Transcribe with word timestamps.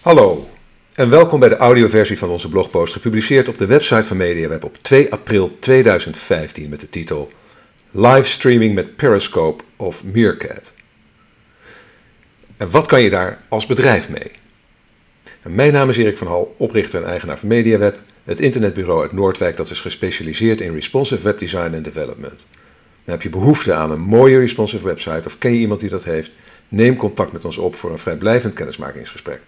Hallo 0.00 0.48
en 0.94 1.10
welkom 1.10 1.40
bij 1.40 1.48
de 1.48 1.56
audioversie 1.56 2.18
van 2.18 2.28
onze 2.28 2.48
blogpost, 2.48 2.92
gepubliceerd 2.92 3.48
op 3.48 3.58
de 3.58 3.66
website 3.66 4.02
van 4.02 4.16
MediaWeb 4.16 4.64
op 4.64 4.76
2 4.80 5.12
april 5.12 5.56
2015 5.58 6.68
met 6.68 6.80
de 6.80 6.88
titel 6.88 7.30
Livestreaming 7.90 8.74
met 8.74 8.96
Periscope 8.96 9.64
of 9.76 10.04
Meerkat. 10.04 10.72
En 12.56 12.70
wat 12.70 12.86
kan 12.86 13.02
je 13.02 13.10
daar 13.10 13.38
als 13.48 13.66
bedrijf 13.66 14.08
mee? 14.08 14.30
Mijn 15.42 15.72
naam 15.72 15.88
is 15.88 15.96
Erik 15.96 16.16
van 16.16 16.26
Hal, 16.26 16.54
oprichter 16.58 17.02
en 17.02 17.08
eigenaar 17.08 17.38
van 17.38 17.48
MediaWeb, 17.48 17.98
het 18.24 18.40
internetbureau 18.40 19.02
uit 19.02 19.12
Noordwijk 19.12 19.56
dat 19.56 19.70
is 19.70 19.80
gespecialiseerd 19.80 20.60
in 20.60 20.74
responsive 20.74 21.22
webdesign 21.22 21.74
en 21.74 21.82
development. 21.82 22.46
Heb 23.04 23.22
je 23.22 23.30
behoefte 23.30 23.72
aan 23.72 23.90
een 23.90 24.00
mooie 24.00 24.38
responsive 24.38 24.84
website 24.84 25.22
of 25.26 25.38
ken 25.38 25.52
je 25.52 25.58
iemand 25.58 25.80
die 25.80 25.90
dat 25.90 26.04
heeft? 26.04 26.32
Neem 26.68 26.96
contact 26.96 27.32
met 27.32 27.44
ons 27.44 27.56
op 27.56 27.74
voor 27.74 27.90
een 27.90 27.98
vrijblijvend 27.98 28.54
kennismakingsgesprek. 28.54 29.40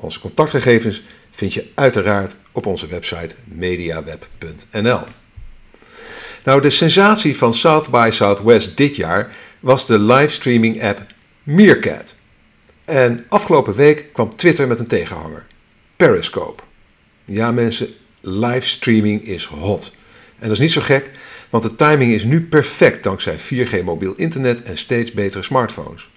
Onze 0.00 0.20
contactgegevens 0.20 1.02
vind 1.30 1.54
je 1.54 1.66
uiteraard 1.74 2.36
op 2.52 2.66
onze 2.66 2.86
website 2.86 3.34
mediaweb.nl. 3.44 5.00
Nou, 6.44 6.60
de 6.60 6.70
sensatie 6.70 7.36
van 7.36 7.54
South 7.54 7.88
by 7.88 8.08
Southwest 8.12 8.76
dit 8.76 8.96
jaar 8.96 9.36
was 9.60 9.86
de 9.86 9.98
livestreaming 9.98 10.82
app 10.82 11.06
Meerkat. 11.42 12.14
En 12.84 13.24
afgelopen 13.28 13.74
week 13.74 14.12
kwam 14.12 14.36
Twitter 14.36 14.66
met 14.66 14.78
een 14.78 14.86
tegenhanger: 14.86 15.46
Periscope. 15.96 16.62
Ja, 17.24 17.52
mensen, 17.52 17.88
livestreaming 18.20 19.22
is 19.26 19.44
hot. 19.44 19.92
En 20.38 20.48
dat 20.48 20.52
is 20.52 20.58
niet 20.58 20.72
zo 20.72 20.80
gek, 20.80 21.10
want 21.50 21.62
de 21.62 21.74
timing 21.74 22.12
is 22.12 22.24
nu 22.24 22.46
perfect 22.46 23.02
dankzij 23.02 23.38
4G 23.38 23.84
mobiel 23.84 24.14
internet 24.14 24.62
en 24.62 24.76
steeds 24.76 25.12
betere 25.12 25.42
smartphones. 25.42 26.08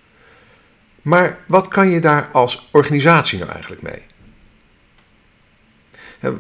Maar 1.02 1.40
wat 1.48 1.68
kan 1.68 1.90
je 1.90 2.00
daar 2.00 2.30
als 2.32 2.70
organisatie 2.72 3.40
nou 3.40 3.52
eigenlijk 3.52 3.82
mee? 3.82 4.02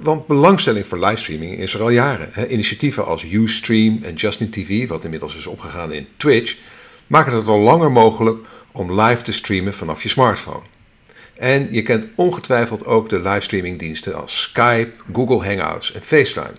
Want 0.02 0.28
belangstelling 0.28 0.86
voor 0.86 1.00
livestreaming 1.00 1.58
is 1.58 1.74
er 1.74 1.82
al 1.82 1.90
jaren. 1.90 2.52
Initiatieven 2.54 3.06
als 3.06 3.24
Ustream 3.24 4.00
en 4.04 4.14
Justin 4.14 4.50
TV, 4.50 4.88
wat 4.88 5.04
inmiddels 5.04 5.36
is 5.36 5.48
opgegaan 5.48 5.94
in 5.94 6.08
Twitch, 6.18 6.58
maken 7.08 7.34
het 7.34 7.48
al 7.48 7.60
langer 7.60 7.92
mogelijk 7.92 8.48
om 8.72 9.02
live 9.02 9.22
te 9.22 9.32
streamen 9.32 9.74
vanaf 9.74 10.04
je 10.04 10.10
smartphone. 10.10 10.64
En 11.34 11.68
je 11.72 11.82
kent 11.82 12.06
ongetwijfeld 12.16 12.86
ook 12.86 13.10
de 13.10 13.20
livestreamingdiensten 13.20 14.16
als 14.16 14.42
Skype, 14.42 14.92
Google 15.14 15.46
Hangouts 15.48 15.92
en 15.92 16.02
FaceTime. 16.02 16.54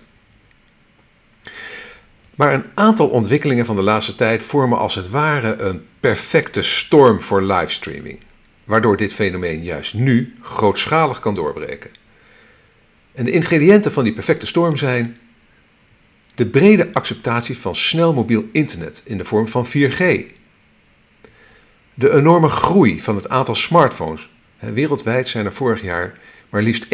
Maar 2.37 2.55
een 2.55 2.65
aantal 2.75 3.09
ontwikkelingen 3.09 3.67
van 3.67 3.77
de 3.77 3.83
laatste 3.83 4.15
tijd 4.15 4.43
vormen 4.43 4.79
als 4.79 4.95
het 4.95 5.09
ware 5.09 5.57
een 5.61 5.87
perfecte 6.01 6.63
storm 6.63 7.21
voor 7.21 7.43
livestreaming, 7.43 8.19
waardoor 8.65 8.97
dit 8.97 9.15
fenomeen 9.15 9.63
juist 9.63 9.95
nu 9.95 10.35
grootschalig 10.41 11.21
kan 11.21 11.35
doorbreken. 11.35 11.91
En 13.15 13.25
de 13.25 13.31
ingrediënten 13.31 13.93
van 13.93 14.05
die 14.05 14.13
perfecte 14.13 14.47
storm 14.47 14.77
zijn 14.77 15.19
de 16.35 16.47
brede 16.47 16.89
acceptatie 16.93 17.59
van 17.59 17.75
snel 17.75 18.15
mobiel 18.15 18.49
internet 18.53 19.03
in 19.05 19.19
de 19.19 19.25
vorm 19.25 19.49
van 19.49 19.67
4G, 19.67 20.01
de 21.95 22.11
enorme 22.13 22.49
groei 22.49 23.01
van 23.01 23.17
het 23.17 23.29
aantal 23.29 23.55
smartphones. 23.55 24.31
Wereldwijd 24.59 25.29
zijn 25.29 25.47
er 25.47 25.53
vorig 25.53 25.83
jaar 25.83 26.19
maar 26.51 26.63
liefst 26.63 26.85
1,3 26.85 26.91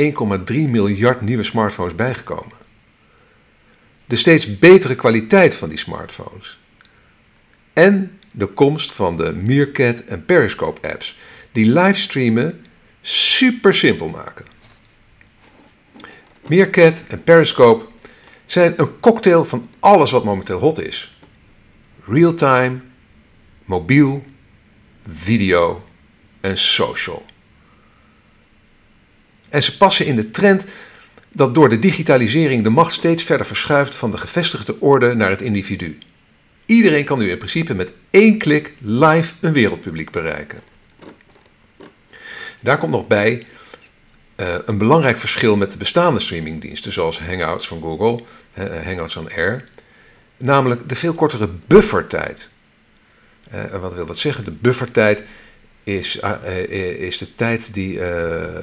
miljard 0.68 1.20
nieuwe 1.20 1.42
smartphones 1.42 1.94
bijgekomen 1.94 2.57
de 4.08 4.16
steeds 4.16 4.58
betere 4.58 4.94
kwaliteit 4.94 5.54
van 5.54 5.68
die 5.68 5.78
smartphones. 5.78 6.58
En 7.72 8.18
de 8.34 8.46
komst 8.46 8.92
van 8.92 9.16
de 9.16 9.34
Meerkat 9.34 10.00
en 10.00 10.24
Periscope 10.24 10.88
apps, 10.88 11.18
die 11.52 11.66
livestreamen 11.66 12.64
super 13.00 13.74
simpel 13.74 14.08
maken. 14.08 14.44
Meerkat 16.46 17.02
en 17.08 17.22
Periscope 17.22 17.86
zijn 18.44 18.74
een 18.76 19.00
cocktail 19.00 19.44
van 19.44 19.70
alles 19.78 20.10
wat 20.10 20.24
momenteel 20.24 20.58
hot 20.58 20.80
is. 20.80 21.18
Real-time, 22.06 22.80
mobiel, 23.64 24.24
video 25.06 25.84
en 26.40 26.58
social. 26.58 27.24
En 29.48 29.62
ze 29.62 29.76
passen 29.76 30.06
in 30.06 30.16
de 30.16 30.30
trend 30.30 30.66
dat 31.38 31.54
door 31.54 31.68
de 31.68 31.78
digitalisering 31.78 32.64
de 32.64 32.70
macht 32.70 32.92
steeds 32.92 33.22
verder 33.22 33.46
verschuift 33.46 33.94
van 33.94 34.10
de 34.10 34.18
gevestigde 34.18 34.80
orde 34.80 35.14
naar 35.14 35.30
het 35.30 35.42
individu. 35.42 35.98
Iedereen 36.66 37.04
kan 37.04 37.18
nu 37.18 37.30
in 37.30 37.38
principe 37.38 37.74
met 37.74 37.92
één 38.10 38.38
klik 38.38 38.72
live 38.78 39.34
een 39.40 39.52
wereldpubliek 39.52 40.10
bereiken. 40.10 40.60
Daar 42.60 42.78
komt 42.78 42.92
nog 42.92 43.06
bij 43.06 43.42
uh, 44.36 44.54
een 44.64 44.78
belangrijk 44.78 45.16
verschil 45.16 45.56
met 45.56 45.72
de 45.72 45.78
bestaande 45.78 46.20
streamingdiensten, 46.20 46.92
zoals 46.92 47.20
Hangouts 47.20 47.66
van 47.66 47.80
Google, 47.80 48.24
uh, 48.58 48.64
Hangouts 48.84 49.16
on 49.16 49.30
Air, 49.30 49.68
namelijk 50.36 50.88
de 50.88 50.94
veel 50.94 51.14
kortere 51.14 51.48
buffertijd. 51.66 52.50
Uh, 53.54 53.80
wat 53.80 53.94
wil 53.94 54.06
dat 54.06 54.18
zeggen? 54.18 54.44
De 54.44 54.52
buffertijd 54.52 55.24
is, 55.88 56.20
uh, 56.24 56.98
is 56.98 57.18
de 57.18 57.34
tijd 57.34 57.74
die 57.74 57.94
uh, 57.94 58.02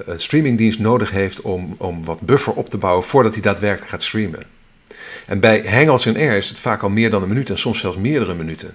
een 0.06 0.19
streamingdienst 0.19 0.80
nodig 0.80 1.12
heeft 1.12 1.41
om, 1.41 1.75
om 1.78 2.06
wat 2.06 2.22
buffer 2.22 2.53
op 2.53 2.69
te 2.69 2.78
bouwen 2.78 3.03
voordat 3.03 3.34
hij 3.34 3.41
daadwerkelijk 3.41 3.90
gaat 3.90 4.03
streamen. 4.03 4.46
En 5.25 5.40
bij 5.40 5.64
Hangouts 5.68 6.06
in 6.06 6.18
Air 6.18 6.38
is 6.38 6.50
het 6.50 6.59
vaak 6.59 6.84
al 6.84 6.90
meer 6.90 7.09
dan 7.09 7.22
een 7.22 7.28
minuut 7.28 7.50
en 7.50 7.58
soms 7.58 7.80
zelfs 7.80 7.97
meerdere 7.97 8.34
minuten. 8.34 8.74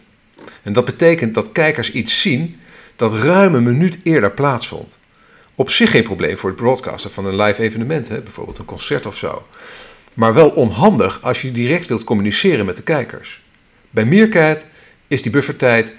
En 0.62 0.72
dat 0.72 0.84
betekent 0.84 1.34
dat 1.34 1.52
kijkers 1.52 1.92
iets 1.92 2.20
zien 2.20 2.56
dat 2.96 3.12
ruim 3.12 3.54
een 3.54 3.62
minuut 3.62 3.98
eerder 4.02 4.30
plaatsvond. 4.30 4.98
Op 5.54 5.70
zich 5.70 5.90
geen 5.90 6.02
probleem 6.02 6.38
voor 6.38 6.50
het 6.50 6.58
broadcasten 6.58 7.10
van 7.10 7.24
een 7.24 7.36
live 7.36 7.62
evenement, 7.62 8.08
hè, 8.08 8.20
bijvoorbeeld 8.20 8.58
een 8.58 8.64
concert 8.64 9.06
of 9.06 9.16
zo. 9.16 9.46
Maar 10.14 10.34
wel 10.34 10.50
onhandig 10.50 11.22
als 11.22 11.42
je 11.42 11.52
direct 11.52 11.86
wilt 11.86 12.04
communiceren 12.04 12.66
met 12.66 12.76
de 12.76 12.82
kijkers. 12.82 13.42
Bij 13.90 14.04
Meerkat 14.04 14.66
is 15.08 15.22
die 15.22 15.32
buffertijd 15.32 15.94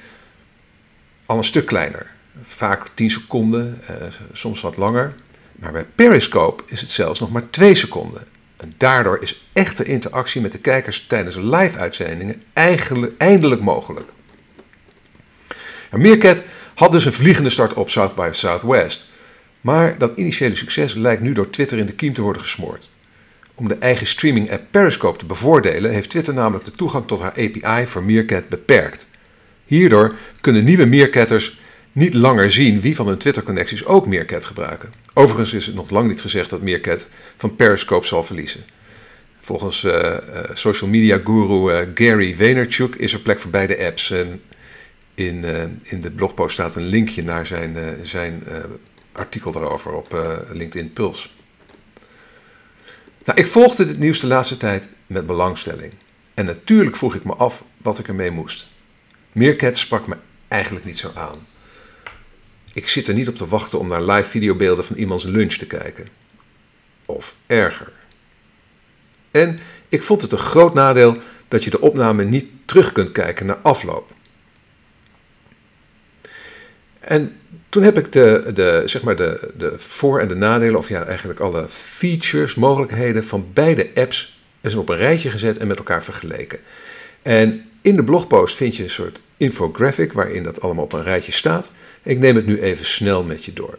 al 1.25 1.37
een 1.37 1.43
stuk 1.43 1.65
kleiner 1.65 2.11
vaak 2.41 2.87
10 2.93 3.09
seconden, 3.09 3.81
uh, 3.89 3.95
soms 4.31 4.61
wat 4.61 4.77
langer. 4.77 5.13
Maar 5.55 5.71
bij 5.71 5.85
Periscope 5.95 6.63
is 6.65 6.81
het 6.81 6.89
zelfs 6.89 7.19
nog 7.19 7.31
maar 7.31 7.49
2 7.49 7.75
seconden. 7.75 8.23
En 8.57 8.73
daardoor 8.77 9.21
is 9.21 9.49
echte 9.53 9.83
interactie 9.83 10.41
met 10.41 10.51
de 10.51 10.57
kijkers 10.57 11.05
tijdens 11.07 11.35
live-uitzendingen 11.35 12.41
eindelijk 13.17 13.61
mogelijk. 13.61 14.11
Meerkat 15.91 16.43
had 16.73 16.91
dus 16.91 17.05
een 17.05 17.13
vliegende 17.13 17.49
start 17.49 17.73
op 17.73 17.89
South 17.89 18.15
by 18.15 18.29
Southwest. 18.31 19.09
Maar 19.61 19.97
dat 19.97 20.11
initiële 20.15 20.55
succes 20.55 20.93
lijkt 20.93 21.21
nu 21.21 21.33
door 21.33 21.49
Twitter 21.49 21.77
in 21.77 21.85
de 21.85 21.93
kiem 21.93 22.13
te 22.13 22.21
worden 22.21 22.41
gesmoord. 22.41 22.89
Om 23.55 23.67
de 23.67 23.75
eigen 23.75 24.07
streaming-app 24.07 24.63
Periscope 24.71 25.17
te 25.17 25.25
bevoordelen, 25.25 25.91
heeft 25.91 26.09
Twitter 26.09 26.33
namelijk 26.33 26.65
de 26.65 26.71
toegang 26.71 27.07
tot 27.07 27.19
haar 27.19 27.31
API 27.31 27.87
voor 27.87 28.03
Meerkat 28.03 28.49
beperkt. 28.49 29.07
Hierdoor 29.65 30.15
kunnen 30.41 30.63
nieuwe 30.63 30.85
Meerkatters 30.85 31.59
niet 31.91 32.13
langer 32.13 32.51
zien 32.51 32.81
wie 32.81 32.95
van 32.95 33.07
hun 33.07 33.17
Twitter-connecties 33.17 33.85
ook 33.85 34.07
Meerkat 34.07 34.45
gebruiken. 34.45 34.93
Overigens 35.13 35.53
is 35.53 35.65
het 35.65 35.75
nog 35.75 35.89
lang 35.89 36.07
niet 36.07 36.21
gezegd 36.21 36.49
dat 36.49 36.61
Meerkat 36.61 37.07
van 37.37 37.55
Periscope 37.55 38.07
zal 38.07 38.23
verliezen. 38.23 38.63
Volgens 39.39 39.83
uh, 39.83 39.93
uh, 39.93 40.17
social 40.53 40.89
media 40.89 41.19
guru 41.23 41.71
uh, 41.71 41.79
Gary 41.93 42.35
Vaynerchuk 42.35 42.95
is 42.95 43.13
er 43.13 43.19
plek 43.19 43.39
voor 43.39 43.51
beide 43.51 43.85
apps. 43.85 44.11
En 44.11 44.41
in, 45.15 45.45
in 45.83 46.01
de 46.01 46.11
blogpost 46.11 46.53
staat 46.53 46.75
een 46.75 46.85
linkje 46.85 47.23
naar 47.23 47.45
zijn, 47.45 47.77
zijn 48.03 48.43
artikel 49.11 49.51
daarover 49.51 49.93
op 49.93 50.41
LinkedIn 50.51 50.93
Pulse. 50.93 51.29
Nou, 53.25 53.39
ik 53.39 53.47
volgde 53.47 53.85
dit 53.85 53.99
nieuws 53.99 54.19
de 54.19 54.27
laatste 54.27 54.57
tijd 54.57 54.89
met 55.07 55.25
belangstelling. 55.25 55.93
En 56.33 56.45
natuurlijk 56.45 56.95
vroeg 56.95 57.15
ik 57.15 57.23
me 57.23 57.35
af 57.35 57.63
wat 57.77 57.99
ik 57.99 58.07
ermee 58.07 58.31
moest. 58.31 58.67
Meerkat 59.31 59.77
sprak 59.77 60.07
me 60.07 60.17
eigenlijk 60.47 60.85
niet 60.85 60.97
zo 60.97 61.11
aan. 61.13 61.47
Ik 62.73 62.87
zit 62.87 63.07
er 63.07 63.13
niet 63.13 63.27
op 63.27 63.35
te 63.35 63.47
wachten 63.47 63.79
om 63.79 63.87
naar 63.87 64.03
live 64.03 64.29
videobeelden 64.29 64.85
van 64.85 64.95
iemands 64.95 65.23
lunch 65.23 65.53
te 65.53 65.67
kijken. 65.67 66.07
Of 67.05 67.35
erger. 67.47 67.91
En 69.31 69.59
ik 69.89 70.03
vond 70.03 70.21
het 70.21 70.31
een 70.31 70.37
groot 70.37 70.73
nadeel 70.73 71.17
dat 71.47 71.63
je 71.63 71.69
de 71.69 71.81
opname 71.81 72.23
niet 72.23 72.45
terug 72.65 72.91
kunt 72.91 73.11
kijken 73.11 73.45
na 73.45 73.57
afloop. 73.57 74.13
En 76.99 77.37
toen 77.69 77.83
heb 77.83 77.97
ik 77.97 78.11
de, 78.11 78.51
de, 78.53 78.81
zeg 78.85 79.01
maar 79.01 79.15
de, 79.15 79.51
de 79.57 79.73
voor- 79.77 80.19
en 80.19 80.27
de 80.27 80.35
nadelen, 80.35 80.77
of 80.77 80.89
ja, 80.89 81.03
eigenlijk 81.03 81.39
alle 81.39 81.65
features, 81.69 82.55
mogelijkheden 82.55 83.23
van 83.23 83.49
beide 83.53 83.89
apps 83.95 84.41
eens 84.61 84.75
op 84.75 84.89
een 84.89 84.97
rijtje 84.97 85.29
gezet 85.29 85.57
en 85.57 85.67
met 85.67 85.77
elkaar 85.77 86.03
vergeleken. 86.03 86.59
En 87.21 87.65
in 87.81 87.95
de 87.95 88.03
blogpost 88.03 88.55
vind 88.55 88.75
je 88.75 88.83
een 88.83 88.89
soort 88.89 89.21
infographic 89.41 90.13
waarin 90.13 90.43
dat 90.43 90.61
allemaal 90.61 90.83
op 90.83 90.93
een 90.93 91.03
rijtje 91.03 91.31
staat. 91.31 91.71
Ik 92.03 92.19
neem 92.19 92.35
het 92.35 92.45
nu 92.45 92.61
even 92.61 92.85
snel 92.85 93.23
met 93.23 93.45
je 93.45 93.53
door. 93.53 93.77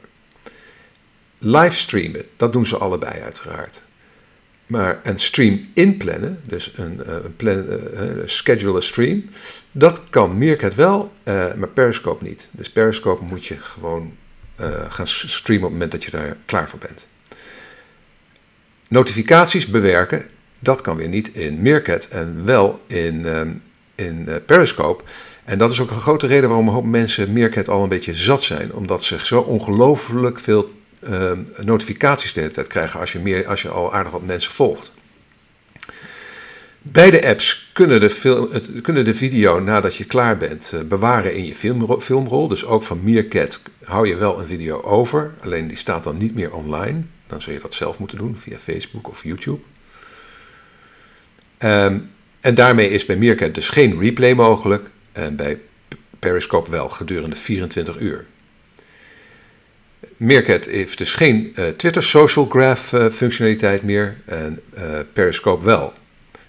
Livestreamen, 1.39 2.25
dat 2.37 2.53
doen 2.53 2.67
ze 2.67 2.77
allebei 2.77 3.21
uiteraard. 3.21 3.85
Maar 4.67 5.01
een 5.03 5.19
stream 5.19 5.69
inplannen, 5.75 6.41
dus 6.47 6.73
een, 6.77 7.05
eh, 7.05 7.15
een, 7.15 7.37
plan, 7.37 7.67
uh, 7.67 8.23
schedule 8.25 8.77
a 8.77 8.81
stream, 8.81 9.25
dat 9.73 10.03
kan 10.11 10.39
Meerkat 10.39 10.75
wel, 10.75 11.13
uh, 11.25 11.55
maar 11.55 11.69
Periscope 11.69 12.25
niet. 12.25 12.49
Dus 12.53 12.71
Periscope 12.71 13.25
moet 13.25 13.47
je 13.47 13.57
gewoon 13.59 14.17
gaan 14.89 15.07
streamen 15.07 15.65
op 15.65 15.71
het 15.71 15.81
moment 15.81 15.91
dat 15.93 16.05
je 16.05 16.11
daar 16.11 16.37
klaar 16.45 16.69
voor 16.69 16.79
bent. 16.79 17.09
Notificaties 18.89 19.67
bewerken, 19.67 20.27
dat 20.59 20.81
kan 20.81 20.97
weer 20.97 21.09
niet 21.09 21.29
in 21.29 21.63
Meerkat 21.63 22.09
en 22.09 22.45
wel 22.45 22.81
in, 22.87 23.27
ehm, 23.27 23.53
in 23.95 24.29
Periscope. 24.47 25.05
En 25.45 25.59
dat 25.59 25.71
is 25.71 25.81
ook 25.81 25.91
een 25.91 26.01
grote 26.01 26.27
reden 26.27 26.49
waarom 26.49 26.69
een 26.69 26.75
hoop 26.75 26.85
mensen 26.85 27.33
Meerkat 27.33 27.69
al 27.69 27.83
een 27.83 27.89
beetje 27.89 28.15
zat 28.15 28.43
zijn. 28.43 28.75
Omdat 28.75 29.05
ze 29.05 29.19
zo 29.23 29.41
ongelooflijk 29.41 30.41
veel 30.41 30.73
uh, 31.09 31.33
notificaties 31.65 32.33
de 32.33 32.41
hele 32.41 32.53
tijd 32.53 32.67
krijgen 32.67 33.01
als 33.01 33.13
je, 33.13 33.19
meer, 33.19 33.47
als 33.47 33.63
je 33.63 33.69
al 33.69 33.95
aardig 33.95 34.13
wat 34.13 34.27
mensen 34.27 34.53
volgt. 34.53 34.93
Beide 36.83 37.27
apps 37.27 37.71
kunnen 37.73 38.01
de, 38.01 38.11
film, 38.11 38.49
het, 38.51 38.71
kunnen 38.83 39.05
de 39.05 39.15
video 39.15 39.61
nadat 39.61 39.97
je 39.97 40.05
klaar 40.05 40.37
bent 40.37 40.73
uh, 40.75 40.81
bewaren 40.81 41.35
in 41.35 41.47
je 41.47 41.55
film, 41.55 42.01
filmrol. 42.01 42.49
Dus 42.49 42.65
ook 42.65 42.83
van 42.83 43.03
Meerkat 43.03 43.61
hou 43.85 44.09
je 44.09 44.17
wel 44.17 44.41
een 44.41 44.47
video 44.47 44.83
over. 44.83 45.35
Alleen 45.41 45.69
die 45.69 45.77
staat 45.77 46.05
dan 46.05 46.17
niet 46.17 46.35
meer 46.35 46.53
online. 46.53 47.03
Dan 47.27 47.43
zul 47.43 47.53
je 47.53 47.59
dat 47.61 47.75
zelf 47.75 47.99
moeten 47.99 48.19
doen 48.19 48.37
via 48.37 48.59
Facebook 48.59 49.09
of 49.09 49.23
YouTube. 49.23 49.61
Um, 51.59 52.11
en 52.41 52.55
daarmee 52.55 52.89
is 52.89 53.07
bij 53.07 53.17
Meerkat 53.17 53.55
dus 53.55 53.69
geen 53.69 54.01
replay 54.01 54.35
mogelijk. 54.35 54.91
En 55.13 55.37
bij 55.37 55.61
Periscope 56.19 56.71
wel 56.71 56.89
gedurende 56.89 57.37
24 57.37 57.99
uur. 57.99 58.27
Meerkat 60.17 60.65
heeft 60.65 60.99
dus 60.99 61.15
geen 61.15 61.53
uh, 61.55 61.69
Twitter 61.69 62.03
social 62.03 62.47
graph 62.47 62.93
uh, 62.93 63.09
functionaliteit 63.09 63.83
meer 63.83 64.17
en 64.25 64.59
Periscope 65.13 65.65
wel. 65.65 65.93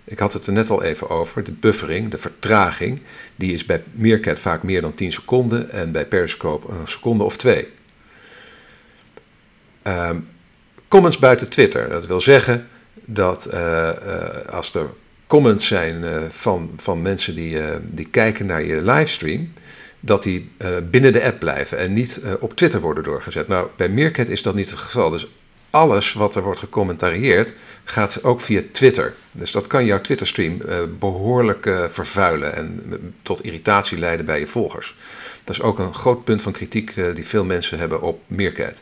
Ik 0.03 0.19
had 0.19 0.33
het 0.33 0.47
er 0.47 0.53
net 0.53 0.69
al 0.69 0.83
even 0.83 1.09
over, 1.09 1.43
de 1.43 1.51
buffering, 1.51 2.11
de 2.11 2.17
vertraging, 2.17 3.01
die 3.35 3.53
is 3.53 3.65
bij 3.65 3.83
Meerkat 3.91 4.39
vaak 4.39 4.63
meer 4.63 4.81
dan 4.81 4.93
10 4.93 5.11
seconden 5.11 5.69
en 5.69 5.91
bij 5.91 6.05
Periscope 6.05 6.71
een 6.71 6.87
seconde 6.87 7.23
of 7.23 7.37
twee. 7.37 7.67
Um, 9.83 10.27
comments 10.87 11.17
buiten 11.17 11.49
Twitter, 11.49 11.89
dat 11.89 12.05
wil 12.05 12.21
zeggen 12.21 12.67
dat 13.05 13.53
als 14.49 14.73
er 14.73 14.89
comments 15.33 15.67
zijn 15.67 16.05
van, 16.31 16.71
van 16.77 17.01
mensen 17.01 17.35
die, 17.35 17.57
die 17.81 18.07
kijken 18.07 18.45
naar 18.45 18.63
je 18.63 18.83
livestream, 18.83 19.53
dat 19.99 20.23
die 20.23 20.51
uh, 20.57 20.67
binnen 20.91 21.11
de 21.11 21.23
app 21.23 21.39
blijven 21.39 21.77
en 21.77 21.93
niet 21.93 22.21
op 22.39 22.55
Twitter 22.55 22.79
worden 22.81 23.03
doorgezet. 23.03 23.47
Nou, 23.47 23.67
bij 23.75 23.89
Meerkat 23.89 24.29
is 24.29 24.41
dat 24.41 24.55
niet 24.55 24.69
het 24.69 24.79
geval. 24.79 25.09
Dus 25.09 25.27
alles 25.69 26.13
wat 26.13 26.35
er 26.35 26.43
wordt 26.43 26.59
gecommentarieerd 26.59 27.53
gaat 27.83 28.23
ook 28.23 28.41
via 28.41 28.61
Twitter. 28.71 29.13
Dus 29.31 29.51
dat 29.51 29.67
kan 29.67 29.85
jouw 29.85 30.01
Twitter-stream 30.01 30.61
behoorlijk 30.99 31.87
vervuilen 31.89 32.55
en 32.55 32.81
tot 33.21 33.43
irritatie 33.43 33.97
leiden 33.97 34.25
bij 34.25 34.39
je 34.39 34.47
volgers. 34.47 34.95
Dat 35.43 35.55
is 35.55 35.61
ook 35.61 35.79
een 35.79 35.93
groot 35.93 36.23
punt 36.23 36.41
van 36.41 36.51
kritiek 36.51 36.93
die 37.13 37.27
veel 37.27 37.45
mensen 37.45 37.79
hebben 37.79 38.01
op 38.01 38.21
Meerkat. 38.27 38.81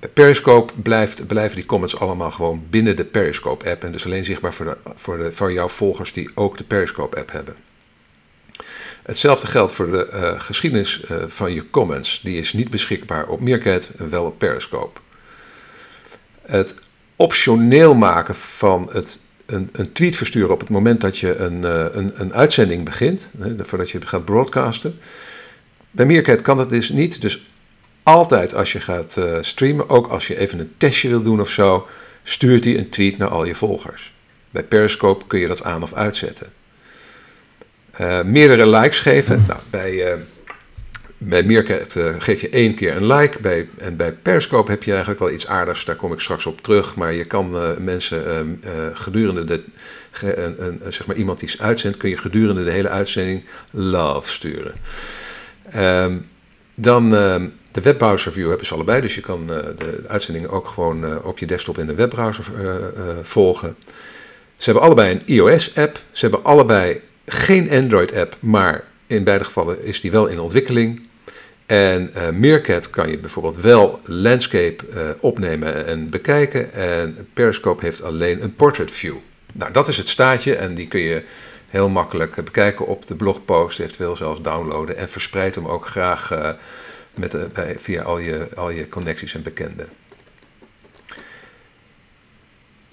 Bij 0.00 0.08
Periscope 0.08 0.72
blijft, 0.82 1.26
blijven 1.26 1.56
die 1.56 1.66
comments 1.66 1.98
allemaal 1.98 2.30
gewoon 2.30 2.66
binnen 2.70 2.96
de 2.96 3.04
Periscope-app 3.04 3.84
en 3.84 3.92
dus 3.92 4.04
alleen 4.04 4.24
zichtbaar 4.24 4.54
voor, 4.54 4.78
voor, 4.94 5.16
de, 5.18 5.32
voor 5.32 5.52
jouw 5.52 5.68
volgers 5.68 6.12
die 6.12 6.30
ook 6.34 6.58
de 6.58 6.64
Periscope-app 6.64 7.32
hebben. 7.32 7.56
Hetzelfde 9.02 9.46
geldt 9.46 9.72
voor 9.72 9.90
de 9.90 10.08
uh, 10.12 10.40
geschiedenis 10.40 11.02
uh, 11.10 11.24
van 11.26 11.52
je 11.52 11.70
comments. 11.70 12.20
Die 12.22 12.38
is 12.38 12.52
niet 12.52 12.70
beschikbaar 12.70 13.28
op 13.28 13.40
Meerkat 13.40 13.90
en 13.96 14.10
wel 14.10 14.24
op 14.24 14.38
Periscope. 14.38 15.00
Het 16.42 16.74
optioneel 17.16 17.94
maken 17.94 18.34
van 18.34 18.88
het, 18.92 19.18
een, 19.46 19.68
een 19.72 19.92
tweet 19.92 20.16
versturen 20.16 20.52
op 20.52 20.60
het 20.60 20.68
moment 20.68 21.00
dat 21.00 21.18
je 21.18 21.36
een, 21.36 21.62
uh, 21.62 21.84
een, 21.90 22.12
een 22.14 22.34
uitzending 22.34 22.84
begint, 22.84 23.30
hè, 23.38 23.54
voordat 23.64 23.90
je 23.90 24.06
gaat 24.06 24.24
broadcasten. 24.24 24.98
Bij 25.90 26.06
Meerkat 26.06 26.42
kan 26.42 26.56
dat 26.56 26.70
dus 26.70 26.90
niet. 26.90 27.20
Dus 27.20 27.50
altijd 28.06 28.54
als 28.54 28.72
je 28.72 28.80
gaat 28.80 29.20
streamen, 29.40 29.88
ook 29.88 30.06
als 30.06 30.26
je 30.26 30.38
even 30.38 30.58
een 30.58 30.72
testje 30.76 31.08
wil 31.08 31.22
doen 31.22 31.40
of 31.40 31.50
zo, 31.50 31.86
stuurt 32.22 32.64
hij 32.64 32.78
een 32.78 32.88
tweet 32.88 33.18
naar 33.18 33.28
al 33.28 33.44
je 33.44 33.54
volgers. 33.54 34.14
Bij 34.50 34.64
Periscope 34.64 35.26
kun 35.26 35.38
je 35.38 35.48
dat 35.48 35.62
aan 35.62 35.82
of 35.82 35.92
uitzetten. 35.94 36.46
Uh, 38.00 38.22
meerdere 38.22 38.66
likes 38.66 39.00
geven. 39.00 39.44
Nou, 39.48 39.60
bij, 39.70 39.92
uh, 39.92 40.20
bij 41.18 41.42
Meerkat 41.42 41.98
geef 42.18 42.40
je 42.40 42.48
één 42.48 42.74
keer 42.74 42.96
een 42.96 43.06
like. 43.06 43.40
Bij, 43.40 43.68
en 43.78 43.96
bij 43.96 44.12
Periscope 44.12 44.70
heb 44.70 44.82
je 44.82 44.90
eigenlijk 44.90 45.20
wel 45.20 45.30
iets 45.30 45.46
aardigs. 45.46 45.84
Daar 45.84 45.96
kom 45.96 46.12
ik 46.12 46.20
straks 46.20 46.46
op 46.46 46.60
terug. 46.60 46.94
Maar 46.94 47.12
je 47.12 47.24
kan 47.24 47.56
mensen 47.80 48.26
ehm, 48.26 48.94
gedurende 48.94 49.44
de. 49.44 49.64
een, 50.22 50.64
een, 50.64 50.92
zeg 50.92 51.06
maar 51.06 51.16
iemand 51.16 51.40
die 51.40 51.48
is 51.48 51.60
uitzendt, 51.60 51.96
kun 51.96 52.08
je 52.08 52.18
gedurende 52.18 52.64
de 52.64 52.70
hele 52.70 52.88
uitzending 52.88 53.44
love 53.70 54.30
sturen. 54.30 54.74
Um, 55.76 56.28
dan 56.74 57.14
ehm, 57.16 57.48
de 57.76 57.82
webbrowser 57.82 58.32
view 58.32 58.48
hebben 58.48 58.66
ze 58.66 58.74
allebei. 58.74 59.00
Dus 59.00 59.14
je 59.14 59.20
kan 59.20 59.46
de 59.46 60.04
uitzendingen 60.06 60.50
ook 60.50 60.68
gewoon 60.68 61.22
op 61.22 61.38
je 61.38 61.46
desktop 61.46 61.78
in 61.78 61.86
de 61.86 61.94
webbrowser 61.94 62.44
volgen. 63.22 63.76
Ze 64.56 64.64
hebben 64.64 64.82
allebei 64.82 65.10
een 65.10 65.22
iOS-app. 65.26 66.00
Ze 66.10 66.20
hebben 66.20 66.44
allebei 66.44 67.00
geen 67.26 67.70
Android-app, 67.70 68.36
maar 68.40 68.84
in 69.06 69.24
beide 69.24 69.44
gevallen 69.44 69.84
is 69.84 70.00
die 70.00 70.10
wel 70.10 70.26
in 70.26 70.40
ontwikkeling. 70.40 71.08
En 71.66 72.10
uh, 72.16 72.28
Meerkat 72.28 72.90
kan 72.90 73.10
je 73.10 73.18
bijvoorbeeld 73.18 73.56
wel 73.56 74.00
landscape 74.04 74.84
opnemen 75.20 75.86
en 75.86 76.10
bekijken. 76.10 76.72
En 76.72 77.28
Periscope 77.32 77.84
heeft 77.84 78.02
alleen 78.02 78.42
een 78.42 78.54
portrait 78.54 78.90
view. 78.90 79.16
Nou, 79.52 79.72
dat 79.72 79.88
is 79.88 79.96
het 79.96 80.08
staatje 80.08 80.54
en 80.56 80.74
die 80.74 80.88
kun 80.88 81.00
je 81.00 81.22
heel 81.66 81.88
makkelijk 81.88 82.34
bekijken 82.34 82.86
op 82.86 83.06
de 83.06 83.14
blogpost, 83.14 83.80
eventueel 83.80 84.16
zelfs 84.16 84.42
downloaden. 84.42 84.96
En 84.96 85.08
verspreid 85.08 85.54
hem 85.54 85.66
ook 85.66 85.86
graag 85.86 86.56
met, 87.18 87.52
bij, 87.52 87.78
via 87.78 88.02
al 88.02 88.18
je, 88.18 88.48
al 88.54 88.70
je 88.70 88.88
connecties 88.88 89.34
en 89.34 89.42
bekenden. 89.42 89.88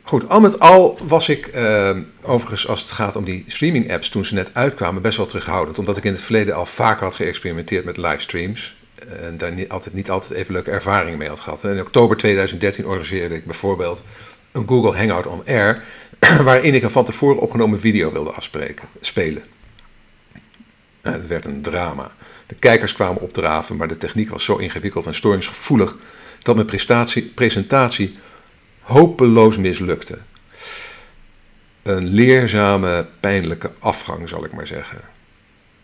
Goed, 0.03 0.29
al 0.29 0.41
met 0.41 0.59
al 0.59 0.97
was 1.03 1.29
ik 1.29 1.55
uh, 1.55 1.97
overigens 2.21 2.67
als 2.67 2.81
het 2.81 2.91
gaat 2.91 3.15
om 3.15 3.23
die 3.23 3.43
streaming 3.47 3.91
apps 3.91 4.09
toen 4.09 4.25
ze 4.25 4.33
net 4.33 4.49
uitkwamen 4.53 5.01
best 5.01 5.17
wel 5.17 5.25
terughoudend. 5.25 5.79
Omdat 5.79 5.97
ik 5.97 6.03
in 6.03 6.11
het 6.11 6.21
verleden 6.21 6.55
al 6.55 6.65
vaak 6.65 6.99
had 6.99 7.15
geëxperimenteerd 7.15 7.85
met 7.85 7.97
livestreams. 7.97 8.75
En 9.07 9.37
daar 9.37 9.51
niet 9.51 9.69
altijd, 9.69 9.93
niet 9.93 10.09
altijd 10.09 10.31
even 10.31 10.53
leuke 10.53 10.71
ervaringen 10.71 11.17
mee 11.17 11.27
had 11.27 11.39
gehad. 11.39 11.63
In 11.63 11.79
oktober 11.79 12.17
2013 12.17 12.85
organiseerde 12.85 13.35
ik 13.35 13.45
bijvoorbeeld 13.45 14.03
een 14.51 14.67
Google 14.67 14.97
Hangout 14.97 15.27
on 15.27 15.45
Air. 15.45 15.83
waarin 16.43 16.73
ik 16.73 16.83
een 16.83 16.91
van 16.91 17.05
tevoren 17.05 17.41
opgenomen 17.41 17.79
video 17.79 18.11
wilde 18.11 18.31
afspreken, 18.31 18.87
spelen. 18.99 19.43
En 21.01 21.13
het 21.13 21.27
werd 21.27 21.45
een 21.45 21.61
drama. 21.61 22.11
De 22.47 22.55
kijkers 22.55 22.93
kwamen 22.93 23.21
opdraven, 23.21 23.75
maar 23.75 23.87
de 23.87 23.97
techniek 23.97 24.29
was 24.29 24.43
zo 24.43 24.55
ingewikkeld 24.55 25.05
en 25.05 25.15
storingsgevoelig 25.15 25.95
dat 26.39 26.55
mijn 26.55 26.67
presentatie, 27.35 28.11
hopeloos 28.79 29.57
mislukte. 29.57 30.17
Een 31.83 32.05
leerzame, 32.05 33.07
pijnlijke 33.19 33.71
afgang, 33.79 34.29
zal 34.29 34.45
ik 34.45 34.53
maar 34.53 34.67
zeggen. 34.67 35.01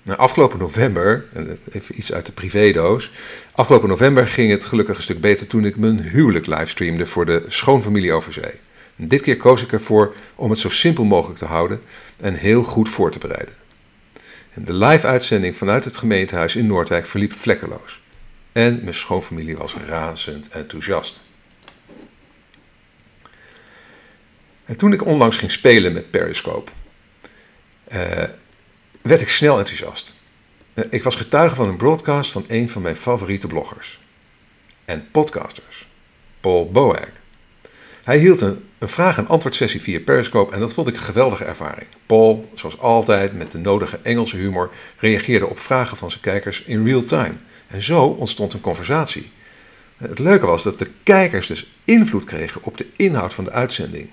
Nou, 0.04 0.20
afgelopen 0.20 0.60
november, 0.60 1.26
even 1.72 1.98
iets 1.98 2.14
uit 2.14 2.26
de 2.26 2.32
privédoos. 2.32 3.12
Afgelopen 3.52 3.90
november 3.90 4.28
ging 4.28 4.52
het 4.52 4.66
gelukkig 4.66 4.98
een 4.98 5.04
stuk 5.04 5.22
beter 5.22 5.48
toen 5.48 5.66
ik 5.66 5.78
mijn 5.78 6.02
huwelijk 6.02 6.46
livestreamde 6.46 7.06
voor 7.06 7.26
de 7.26 7.44
schoonfamilie 7.48 8.14
over 8.14 8.34
zee. 8.34 8.54
dit 8.96 9.22
keer 9.22 9.38
koos 9.38 9.62
ik 9.62 9.72
ervoor 9.72 10.16
om 10.36 10.50
het 10.50 10.60
zo 10.60 10.70
simpel 10.70 11.04
mogelijk 11.04 11.40
te 11.40 11.46
houden 11.46 11.82
en 12.18 12.34
heel 12.34 12.64
goed 12.64 12.90
voor 12.90 13.12
te 13.12 13.20
bereiden. 13.20 13.54
En 14.50 14.66
de 14.66 14.74
live-uitzending 14.74 15.56
vanuit 15.56 15.86
het 15.86 15.98
gemeentehuis 15.98 16.56
in 16.56 16.68
Noordwijk 16.68 17.08
verliep 17.08 17.34
vlekkeloos. 17.34 18.02
En 18.52 18.80
mijn 18.84 18.96
schoonfamilie 18.96 19.58
was 19.58 19.76
razend 19.76 20.48
enthousiast. 20.48 21.22
En 24.66 24.78
toen 24.78 24.94
ik 24.94 25.06
onlangs 25.06 25.38
ging 25.38 25.52
spelen 25.52 25.94
met 25.94 26.12
Periscope, 26.12 26.72
uh, 27.92 28.24
werd 29.02 29.22
ik 29.22 29.30
snel 29.30 29.58
enthousiast. 29.58 30.16
Uh, 30.74 30.86
ik 30.90 31.04
was 31.04 31.16
getuige 31.16 31.56
van 31.56 31.68
een 31.68 31.78
broadcast 31.78 32.32
van 32.32 32.46
een 32.48 32.70
van 32.70 32.82
mijn 32.82 32.96
favoriete 32.96 33.48
bloggers 33.48 34.00
en 34.86 35.12
podcasters, 35.12 35.88
Paul 36.40 36.72
Boag. 36.72 37.10
Hij 38.10 38.18
hield 38.18 38.42
een, 38.42 38.64
een 38.78 38.90
vraag- 38.90 39.18
en 39.18 39.28
antwoordsessie 39.28 39.82
via 39.82 40.00
Periscope 40.00 40.54
en 40.54 40.60
dat 40.60 40.74
vond 40.74 40.88
ik 40.88 40.94
een 40.94 41.00
geweldige 41.00 41.44
ervaring. 41.44 41.88
Paul, 42.06 42.50
zoals 42.54 42.78
altijd 42.78 43.38
met 43.38 43.52
de 43.52 43.58
nodige 43.58 44.00
Engelse 44.02 44.36
humor, 44.36 44.72
reageerde 44.98 45.48
op 45.48 45.60
vragen 45.60 45.98
van 45.98 46.10
zijn 46.10 46.22
kijkers 46.22 46.64
in 46.64 46.86
real 46.86 47.04
time. 47.04 47.34
En 47.68 47.84
zo 47.84 48.04
ontstond 48.04 48.54
een 48.54 48.62
conversatie. 48.62 49.32
Het 49.98 50.20
leuke 50.20 50.46
was 50.46 50.64
dat 50.64 50.80
de 50.80 50.90
kijkers 51.04 51.48
dus 51.48 51.76
invloed 51.84 52.24
kregen 52.24 52.64
op 52.64 52.78
de 52.78 52.88
inhoud 52.96 53.34
van 53.34 53.44
de 53.44 53.52
uitzending. 53.52 54.10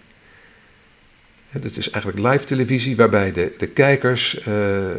Het 1.49 1.77
is 1.77 1.91
eigenlijk 1.91 2.33
live 2.33 2.45
televisie 2.45 2.97
waarbij 2.97 3.33
de, 3.33 3.55
de 3.59 3.69
kijkers 3.69 4.47
uh, 4.49 4.91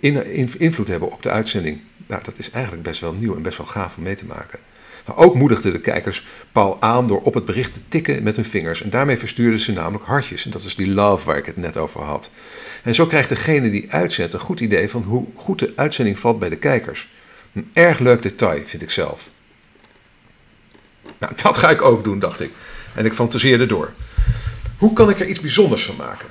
in, 0.00 0.58
invloed 0.58 0.88
hebben 0.88 1.12
op 1.12 1.22
de 1.22 1.30
uitzending. 1.30 1.80
Nou, 2.06 2.22
dat 2.22 2.38
is 2.38 2.50
eigenlijk 2.50 2.84
best 2.84 3.00
wel 3.00 3.14
nieuw 3.14 3.36
en 3.36 3.42
best 3.42 3.56
wel 3.56 3.66
gaaf 3.66 3.96
om 3.96 4.02
mee 4.02 4.14
te 4.14 4.26
maken. 4.26 4.58
Ook 5.14 5.34
moedigden 5.34 5.72
de 5.72 5.80
kijkers 5.80 6.24
Paul 6.52 6.76
aan 6.80 7.06
door 7.06 7.20
op 7.20 7.34
het 7.34 7.44
bericht 7.44 7.72
te 7.72 7.80
tikken 7.88 8.22
met 8.22 8.36
hun 8.36 8.44
vingers. 8.44 8.82
En 8.82 8.90
daarmee 8.90 9.18
verstuurden 9.18 9.60
ze 9.60 9.72
namelijk 9.72 10.04
hartjes. 10.04 10.44
En 10.44 10.50
dat 10.50 10.64
is 10.64 10.76
die 10.76 10.88
love 10.88 11.26
waar 11.26 11.36
ik 11.36 11.46
het 11.46 11.56
net 11.56 11.76
over 11.76 12.00
had. 12.00 12.30
En 12.82 12.94
zo 12.94 13.06
krijgt 13.06 13.28
degene 13.28 13.70
die 13.70 13.92
uitzendt 13.92 14.32
een 14.32 14.40
goed 14.40 14.60
idee 14.60 14.90
van 14.90 15.02
hoe 15.02 15.26
goed 15.36 15.58
de 15.58 15.72
uitzending 15.76 16.18
valt 16.18 16.38
bij 16.38 16.48
de 16.48 16.56
kijkers. 16.56 17.08
Een 17.52 17.68
erg 17.72 17.98
leuk 17.98 18.22
detail, 18.22 18.62
vind 18.64 18.82
ik 18.82 18.90
zelf. 18.90 19.30
Nou, 21.18 21.32
dat 21.42 21.58
ga 21.58 21.70
ik 21.70 21.82
ook 21.82 22.04
doen, 22.04 22.18
dacht 22.18 22.40
ik. 22.40 22.50
En 22.94 23.04
ik 23.04 23.12
fantaseerde 23.12 23.66
door. 23.66 23.92
Hoe 24.78 24.92
kan 24.92 25.10
ik 25.10 25.20
er 25.20 25.26
iets 25.26 25.40
bijzonders 25.40 25.84
van 25.84 25.96
maken? 25.96 26.28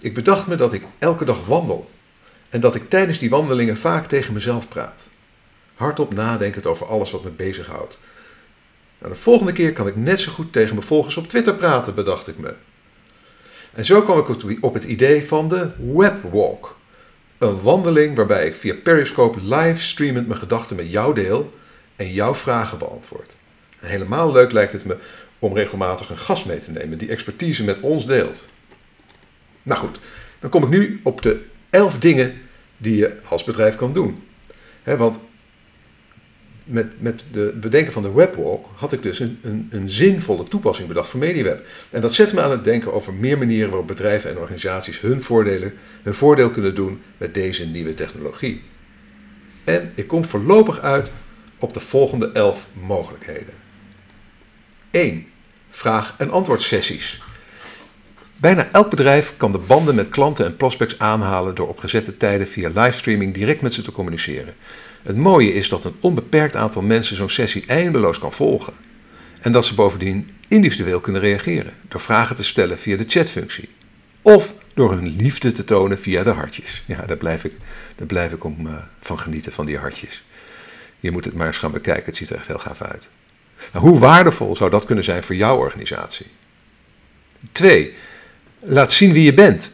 Ik 0.00 0.14
bedacht 0.14 0.46
me 0.46 0.56
dat 0.56 0.72
ik 0.72 0.82
elke 0.98 1.24
dag 1.24 1.46
wandel. 1.46 1.90
En 2.48 2.60
dat 2.60 2.74
ik 2.74 2.88
tijdens 2.88 3.18
die 3.18 3.30
wandelingen 3.30 3.76
vaak 3.76 4.06
tegen 4.06 4.32
mezelf 4.32 4.68
praat. 4.68 5.10
Hardop 5.82 6.14
nadenkend 6.14 6.66
over 6.66 6.86
alles 6.86 7.10
wat 7.10 7.24
me 7.24 7.30
bezighoudt. 7.30 7.98
Nou, 8.98 9.12
de 9.12 9.18
volgende 9.18 9.52
keer 9.52 9.72
kan 9.72 9.86
ik 9.86 9.96
net 9.96 10.20
zo 10.20 10.32
goed 10.32 10.52
tegen 10.52 10.74
mijn 10.74 10.86
volgers 10.86 11.16
op 11.16 11.28
Twitter 11.28 11.54
praten, 11.54 11.94
bedacht 11.94 12.28
ik 12.28 12.38
me. 12.38 12.54
En 13.72 13.84
zo 13.84 14.02
kwam 14.02 14.18
ik 14.18 14.62
op 14.62 14.74
het 14.74 14.84
idee 14.84 15.26
van 15.26 15.48
de 15.48 15.70
Webwalk. 15.78 16.76
Een 17.38 17.60
wandeling 17.60 18.16
waarbij 18.16 18.46
ik 18.46 18.54
via 18.54 18.74
Periscope 18.74 19.38
live 19.42 19.82
streamend 19.82 20.26
mijn 20.26 20.38
gedachten 20.38 20.76
met 20.76 20.90
jou 20.90 21.14
deel 21.14 21.52
en 21.96 22.12
jouw 22.12 22.34
vragen 22.34 22.78
beantwoord. 22.78 23.36
Helemaal 23.76 24.32
leuk 24.32 24.52
lijkt 24.52 24.72
het 24.72 24.84
me 24.84 24.96
om 25.38 25.54
regelmatig 25.54 26.10
een 26.10 26.18
gast 26.18 26.46
mee 26.46 26.58
te 26.58 26.70
nemen 26.70 26.98
die 26.98 27.08
expertise 27.08 27.64
met 27.64 27.80
ons 27.80 28.06
deelt. 28.06 28.48
Nou 29.62 29.80
goed, 29.80 29.98
dan 30.40 30.50
kom 30.50 30.62
ik 30.62 30.68
nu 30.68 31.00
op 31.02 31.22
de 31.22 31.44
11 31.70 31.98
dingen 31.98 32.40
die 32.76 32.96
je 32.96 33.20
als 33.28 33.44
bedrijf 33.44 33.74
kan 33.74 33.92
doen. 33.92 34.24
want 34.84 35.18
met, 36.64 37.00
met 37.00 37.24
de 37.30 37.54
bedenken 37.60 37.92
van 37.92 38.02
de 38.02 38.12
webwalk 38.12 38.68
had 38.74 38.92
ik 38.92 39.02
dus 39.02 39.18
een, 39.18 39.38
een, 39.42 39.68
een, 39.70 39.90
zinvolle 39.90 40.44
toepassing 40.44 40.88
bedacht 40.88 41.08
voor 41.08 41.20
MediaWeb. 41.20 41.66
En 41.90 42.00
dat 42.00 42.14
zet 42.14 42.32
me 42.32 42.40
aan 42.40 42.50
het 42.50 42.64
denken 42.64 42.92
over 42.92 43.12
meer 43.12 43.38
manieren 43.38 43.68
waarop 43.68 43.86
bedrijven 43.86 44.30
en 44.30 44.38
organisaties 44.38 45.00
hun, 45.00 45.22
voordelen, 45.22 45.72
hun 46.02 46.14
voordeel 46.14 46.50
kunnen 46.50 46.74
doen 46.74 47.02
met 47.16 47.34
deze 47.34 47.66
nieuwe 47.66 47.94
technologie. 47.94 48.62
En 49.64 49.92
ik 49.94 50.06
kom 50.06 50.24
voorlopig 50.24 50.80
uit 50.80 51.10
op 51.58 51.72
de 51.72 51.80
volgende 51.80 52.30
11 52.32 52.66
mogelijkheden. 52.72 53.54
1. 54.90 55.26
Vraag- 55.68 56.14
en 56.18 56.30
antwoordsessies. 56.30 57.22
Bijna 58.36 58.68
elk 58.72 58.90
bedrijf 58.90 59.34
kan 59.36 59.52
de 59.52 59.58
banden 59.58 59.94
met 59.94 60.08
klanten 60.08 60.46
en 60.46 60.56
prospects 60.56 60.98
aanhalen 60.98 61.54
door 61.54 61.68
op 61.68 61.78
gezette 61.78 62.16
tijden 62.16 62.46
via 62.46 62.70
livestreaming 62.74 63.34
direct 63.34 63.62
met 63.62 63.72
ze 63.72 63.82
te 63.82 63.92
communiceren. 63.92 64.54
Het 65.02 65.16
mooie 65.16 65.52
is 65.52 65.68
dat 65.68 65.84
een 65.84 65.94
onbeperkt 66.00 66.56
aantal 66.56 66.82
mensen 66.82 67.16
zo'n 67.16 67.28
sessie 67.28 67.66
eindeloos 67.66 68.18
kan 68.18 68.32
volgen. 68.32 68.72
En 69.40 69.52
dat 69.52 69.64
ze 69.64 69.74
bovendien 69.74 70.30
individueel 70.48 71.00
kunnen 71.00 71.20
reageren 71.20 71.72
door 71.88 72.00
vragen 72.00 72.36
te 72.36 72.44
stellen 72.44 72.78
via 72.78 72.96
de 72.96 73.04
chatfunctie. 73.06 73.68
Of 74.22 74.54
door 74.74 74.92
hun 74.92 75.16
liefde 75.16 75.52
te 75.52 75.64
tonen 75.64 75.98
via 75.98 76.22
de 76.22 76.30
hartjes. 76.30 76.84
Ja, 76.86 77.06
daar 77.06 77.16
blijf 77.16 77.44
ik, 77.44 77.52
daar 77.96 78.06
blijf 78.06 78.32
ik 78.32 78.44
om 78.44 78.66
uh, 78.66 78.74
van 79.00 79.18
genieten, 79.18 79.52
van 79.52 79.66
die 79.66 79.78
hartjes. 79.78 80.24
Je 81.00 81.10
moet 81.10 81.24
het 81.24 81.34
maar 81.34 81.46
eens 81.46 81.58
gaan 81.58 81.72
bekijken, 81.72 82.04
het 82.04 82.16
ziet 82.16 82.30
er 82.30 82.36
echt 82.36 82.46
heel 82.46 82.58
gaaf 82.58 82.82
uit. 82.82 83.10
Nou, 83.72 83.88
hoe 83.88 83.98
waardevol 83.98 84.56
zou 84.56 84.70
dat 84.70 84.84
kunnen 84.84 85.04
zijn 85.04 85.22
voor 85.22 85.34
jouw 85.34 85.56
organisatie? 85.56 86.26
Twee, 87.52 87.94
laat 88.58 88.92
zien 88.92 89.12
wie 89.12 89.24
je 89.24 89.34
bent. 89.34 89.72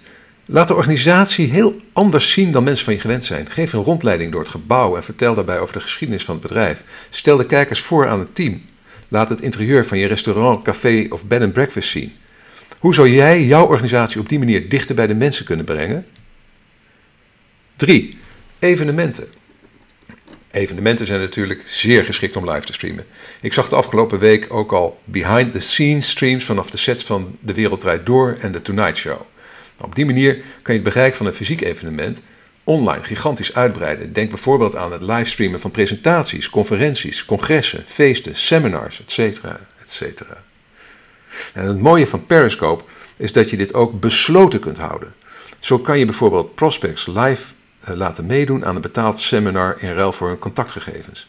Laat 0.51 0.69
de 0.69 0.75
organisatie 0.75 1.51
heel 1.51 1.77
anders 1.93 2.33
zien 2.33 2.53
dan 2.53 2.65
mensen 2.65 2.85
van 2.85 2.95
je 2.95 3.01
gewend 3.01 3.25
zijn. 3.25 3.51
Geef 3.51 3.73
een 3.73 3.83
rondleiding 3.83 4.33
door 4.33 4.41
het 4.41 4.51
gebouw 4.51 4.97
en 4.97 5.05
vertel 5.05 5.35
daarbij 5.35 5.59
over 5.59 5.75
de 5.75 5.81
geschiedenis 5.81 6.25
van 6.25 6.35
het 6.35 6.43
bedrijf. 6.43 6.85
Stel 7.11 7.37
de 7.37 7.47
kijkers 7.47 7.81
voor 7.81 8.09
aan 8.09 8.19
het 8.19 8.35
team. 8.35 8.63
Laat 9.09 9.29
het 9.29 9.41
interieur 9.41 9.87
van 9.87 9.99
je 9.99 10.07
restaurant, 10.07 10.65
café 10.65 11.07
of 11.09 11.25
bed 11.25 11.43
and 11.43 11.53
breakfast 11.53 11.89
zien. 11.89 12.13
Hoe 12.79 12.95
zou 12.95 13.09
jij 13.09 13.45
jouw 13.45 13.67
organisatie 13.67 14.21
op 14.21 14.29
die 14.29 14.39
manier 14.39 14.69
dichter 14.69 14.95
bij 14.95 15.07
de 15.07 15.15
mensen 15.15 15.45
kunnen 15.45 15.65
brengen? 15.65 16.07
3. 17.77 18.19
Evenementen. 18.59 19.27
Evenementen 20.51 21.07
zijn 21.07 21.21
natuurlijk 21.21 21.63
zeer 21.67 22.05
geschikt 22.05 22.37
om 22.37 22.51
live 22.51 22.67
te 22.67 22.73
streamen. 22.73 23.07
Ik 23.41 23.53
zag 23.53 23.69
de 23.69 23.77
afgelopen 23.77 24.19
week 24.19 24.47
ook 24.49 24.73
al 24.73 25.01
behind-the-scenes 25.05 26.09
streams 26.09 26.45
vanaf 26.45 26.71
de 26.71 26.77
sets 26.77 27.05
van 27.05 27.37
De 27.41 27.55
Wereld 27.55 27.87
Door 28.05 28.37
en 28.41 28.53
The 28.53 28.63
Tonight 28.63 28.97
Show. 28.97 29.21
Op 29.81 29.95
die 29.95 30.07
manier 30.07 30.35
kan 30.35 30.75
je 30.75 30.81
het 30.81 30.93
bereik 30.93 31.15
van 31.15 31.27
een 31.27 31.35
fysiek 31.35 31.61
evenement 31.61 32.21
online 32.65 33.05
gigantisch 33.05 33.55
uitbreiden. 33.55 34.13
Denk 34.13 34.29
bijvoorbeeld 34.29 34.77
aan 34.77 34.93
het 34.93 35.03
livestreamen 35.03 35.61
van 35.61 35.71
presentaties, 35.71 36.51
conferenties, 36.51 37.25
congressen, 37.25 37.85
feesten, 37.87 38.37
seminars, 38.37 39.03
etc. 39.07 39.41
etc. 39.81 40.23
En 41.53 41.67
het 41.67 41.81
mooie 41.81 42.07
van 42.07 42.27
Periscope 42.27 42.85
is 43.17 43.33
dat 43.33 43.51
je 43.51 43.57
dit 43.57 43.75
ook 43.75 44.01
besloten 44.01 44.61
kunt 44.61 44.79
houden. 44.79 45.15
Zo 45.61 45.79
kan 45.79 45.99
je 45.99 46.05
bijvoorbeeld 46.05 46.55
prospects 46.55 47.07
live 47.07 47.43
eh, 47.81 47.95
laten 47.95 48.27
meedoen 48.27 48.65
aan 48.65 48.75
een 48.75 48.83
betaald 48.83 49.19
seminar 49.19 49.77
in 49.81 49.93
ruil 49.93 50.13
voor 50.13 50.29
hun 50.29 50.39
contactgegevens. 50.39 51.29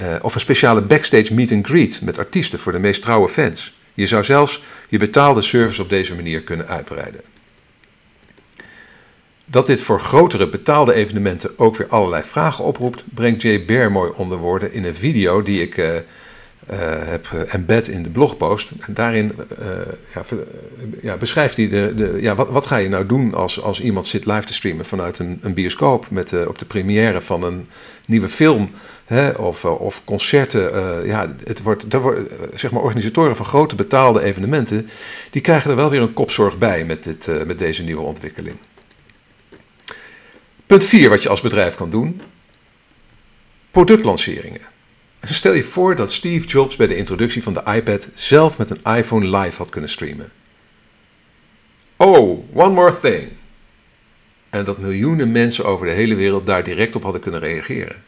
Uh, 0.00 0.16
of 0.22 0.34
een 0.34 0.40
speciale 0.40 0.82
backstage 0.82 1.34
meet 1.34 1.52
and 1.52 1.66
greet 1.66 2.00
met 2.02 2.18
artiesten 2.18 2.58
voor 2.58 2.72
de 2.72 2.78
meest 2.78 3.02
trouwe 3.02 3.28
fans. 3.28 3.75
Je 3.96 4.06
zou 4.06 4.24
zelfs 4.24 4.62
je 4.88 4.98
betaalde 4.98 5.42
service 5.42 5.82
op 5.82 5.90
deze 5.90 6.14
manier 6.14 6.42
kunnen 6.42 6.66
uitbreiden. 6.66 7.20
Dat 9.44 9.66
dit 9.66 9.80
voor 9.80 10.00
grotere 10.00 10.48
betaalde 10.48 10.94
evenementen 10.94 11.58
ook 11.58 11.76
weer 11.76 11.88
allerlei 11.88 12.22
vragen 12.22 12.64
oproept, 12.64 13.04
brengt 13.14 13.42
Jay 13.42 13.64
Bear 13.64 13.92
mooi 13.92 14.12
onder 14.14 14.38
woorden 14.38 14.72
in 14.72 14.84
een 14.84 14.94
video 14.94 15.42
die 15.42 15.62
ik 15.62 15.76
uh, 15.76 15.94
heb 17.04 17.26
embed 17.48 17.88
in 17.88 18.02
de 18.02 18.10
blogpost. 18.10 18.72
En 18.80 18.94
daarin 18.94 19.32
uh, 19.60 19.66
ja, 20.14 20.24
ja, 21.02 21.16
beschrijft 21.16 21.56
hij 21.56 21.68
de, 21.68 21.92
de, 21.94 22.18
ja, 22.20 22.34
wat, 22.34 22.50
wat 22.50 22.66
ga 22.66 22.76
je 22.76 22.88
nou 22.88 23.06
doen 23.06 23.34
als, 23.34 23.62
als 23.62 23.80
iemand 23.80 24.06
zit 24.06 24.26
live 24.26 24.44
te 24.44 24.54
streamen 24.54 24.84
vanuit 24.84 25.18
een, 25.18 25.38
een 25.42 25.54
bioscoop 25.54 26.10
met, 26.10 26.46
op 26.46 26.58
de 26.58 26.66
première 26.66 27.20
van 27.20 27.42
een 27.42 27.68
nieuwe 28.06 28.28
film 28.28 28.70
Hè, 29.06 29.30
of, 29.30 29.64
eh, 29.64 29.80
of 29.80 30.04
concerten. 30.04 31.06
Ja, 31.06 31.34
het 31.44 31.62
wordt, 31.62 31.92
wordt, 31.92 32.28
eh, 32.28 32.38
zeg 32.54 32.70
maar, 32.70 32.82
organisatoren 32.82 33.36
van 33.36 33.46
grote 33.46 33.74
betaalde 33.74 34.22
evenementen. 34.22 34.88
die 35.30 35.42
krijgen 35.42 35.70
er 35.70 35.76
wel 35.76 35.90
weer 35.90 36.00
een 36.00 36.12
kopzorg 36.12 36.58
bij 36.58 36.84
met, 36.84 37.04
dit, 37.04 37.46
met 37.46 37.58
deze 37.58 37.82
nieuwe 37.82 38.02
ontwikkeling. 38.02 38.56
Punt 40.66 40.84
4 40.84 41.08
wat 41.08 41.22
je 41.22 41.28
als 41.28 41.40
bedrijf 41.40 41.74
kan 41.74 41.90
doen: 41.90 42.20
productlanceringen. 43.70 44.74
Stel 45.34 45.54
je 45.54 45.64
voor 45.64 45.96
dat 45.96 46.12
Steve 46.12 46.46
Jobs 46.46 46.76
bij 46.76 46.86
de 46.86 46.96
introductie 46.96 47.42
van 47.42 47.52
de 47.52 47.62
iPad 47.74 48.08
zelf 48.14 48.58
met 48.58 48.70
een 48.70 48.96
iPhone 48.96 49.38
live 49.38 49.56
had 49.56 49.70
kunnen 49.70 49.90
streamen. 49.90 50.32
Oh, 51.96 52.56
one 52.56 52.74
more 52.74 53.00
thing. 53.00 53.32
En 54.50 54.64
dat 54.64 54.78
miljoenen 54.78 55.32
mensen 55.32 55.64
over 55.64 55.86
de 55.86 55.92
hele 55.92 56.14
wereld 56.14 56.46
daar 56.46 56.64
direct 56.64 56.96
op 56.96 57.02
hadden 57.02 57.20
kunnen 57.20 57.40
reageren. 57.40 58.02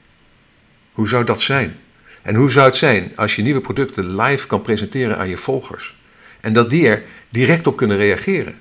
Hoe 0.92 1.08
zou 1.08 1.24
dat 1.24 1.40
zijn? 1.40 1.76
En 2.22 2.34
hoe 2.34 2.50
zou 2.50 2.66
het 2.66 2.76
zijn 2.76 3.12
als 3.16 3.36
je 3.36 3.42
nieuwe 3.42 3.60
producten 3.60 4.16
live 4.16 4.46
kan 4.46 4.62
presenteren 4.62 5.18
aan 5.18 5.28
je 5.28 5.36
volgers? 5.36 5.96
En 6.40 6.52
dat 6.52 6.70
die 6.70 6.88
er 6.88 7.02
direct 7.28 7.66
op 7.66 7.76
kunnen 7.76 7.96
reageren? 7.96 8.58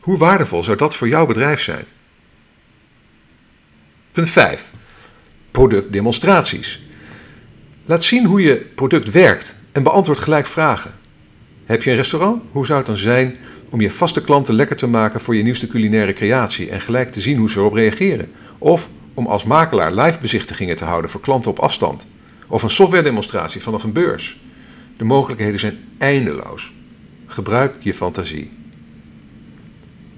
Hoe 0.00 0.18
waardevol 0.18 0.62
zou 0.62 0.76
dat 0.76 0.96
voor 0.96 1.08
jouw 1.08 1.26
bedrijf 1.26 1.60
zijn? 1.60 1.84
Punt 4.12 4.30
5. 4.30 4.70
Productdemonstraties. 5.50 6.80
Laat 7.90 8.04
zien 8.04 8.26
hoe 8.26 8.42
je 8.42 8.56
product 8.74 9.10
werkt 9.10 9.56
en 9.72 9.82
beantwoord 9.82 10.18
gelijk 10.18 10.46
vragen. 10.46 10.90
Heb 11.64 11.82
je 11.82 11.90
een 11.90 11.96
restaurant? 11.96 12.42
Hoe 12.52 12.66
zou 12.66 12.78
het 12.78 12.86
dan 12.86 12.96
zijn 12.96 13.36
om 13.70 13.80
je 13.80 13.90
vaste 13.90 14.20
klanten 14.20 14.54
lekker 14.54 14.76
te 14.76 14.86
maken 14.86 15.20
voor 15.20 15.36
je 15.36 15.42
nieuwste 15.42 15.66
culinaire 15.66 16.12
creatie 16.12 16.70
en 16.70 16.80
gelijk 16.80 17.10
te 17.10 17.20
zien 17.20 17.38
hoe 17.38 17.50
ze 17.50 17.58
erop 17.58 17.72
reageren? 17.72 18.30
Of 18.58 18.88
om 19.14 19.26
als 19.26 19.44
makelaar 19.44 19.94
live 19.94 20.18
bezichtigingen 20.20 20.76
te 20.76 20.84
houden 20.84 21.10
voor 21.10 21.20
klanten 21.20 21.50
op 21.50 21.58
afstand. 21.58 22.06
Of 22.48 22.62
een 22.62 22.70
software 22.70 23.02
demonstratie 23.02 23.62
vanaf 23.62 23.82
een 23.82 23.92
beurs. 23.92 24.40
De 24.96 25.04
mogelijkheden 25.04 25.60
zijn 25.60 25.78
eindeloos. 25.98 26.72
Gebruik 27.26 27.74
je 27.78 27.94
fantasie. 27.94 28.50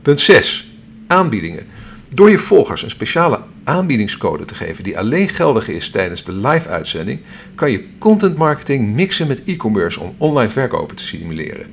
Punt 0.02 0.20
6. 0.20 0.72
Aanbiedingen. 1.06 1.66
Door 2.08 2.30
je 2.30 2.38
volgers 2.38 2.82
een 2.82 2.90
speciale 2.90 3.40
aanbiedingscode 3.64 4.44
te 4.44 4.54
geven 4.54 4.84
die 4.84 4.98
alleen 4.98 5.28
geldig 5.28 5.68
is 5.68 5.90
tijdens 5.90 6.24
de 6.24 6.32
live-uitzending, 6.32 7.20
kan 7.54 7.70
je 7.70 7.98
content 7.98 8.36
marketing 8.36 8.94
mixen 8.94 9.26
met 9.26 9.44
e-commerce 9.44 10.00
om 10.00 10.14
online 10.18 10.50
verkopen 10.50 10.96
te 10.96 11.04
simuleren. 11.04 11.66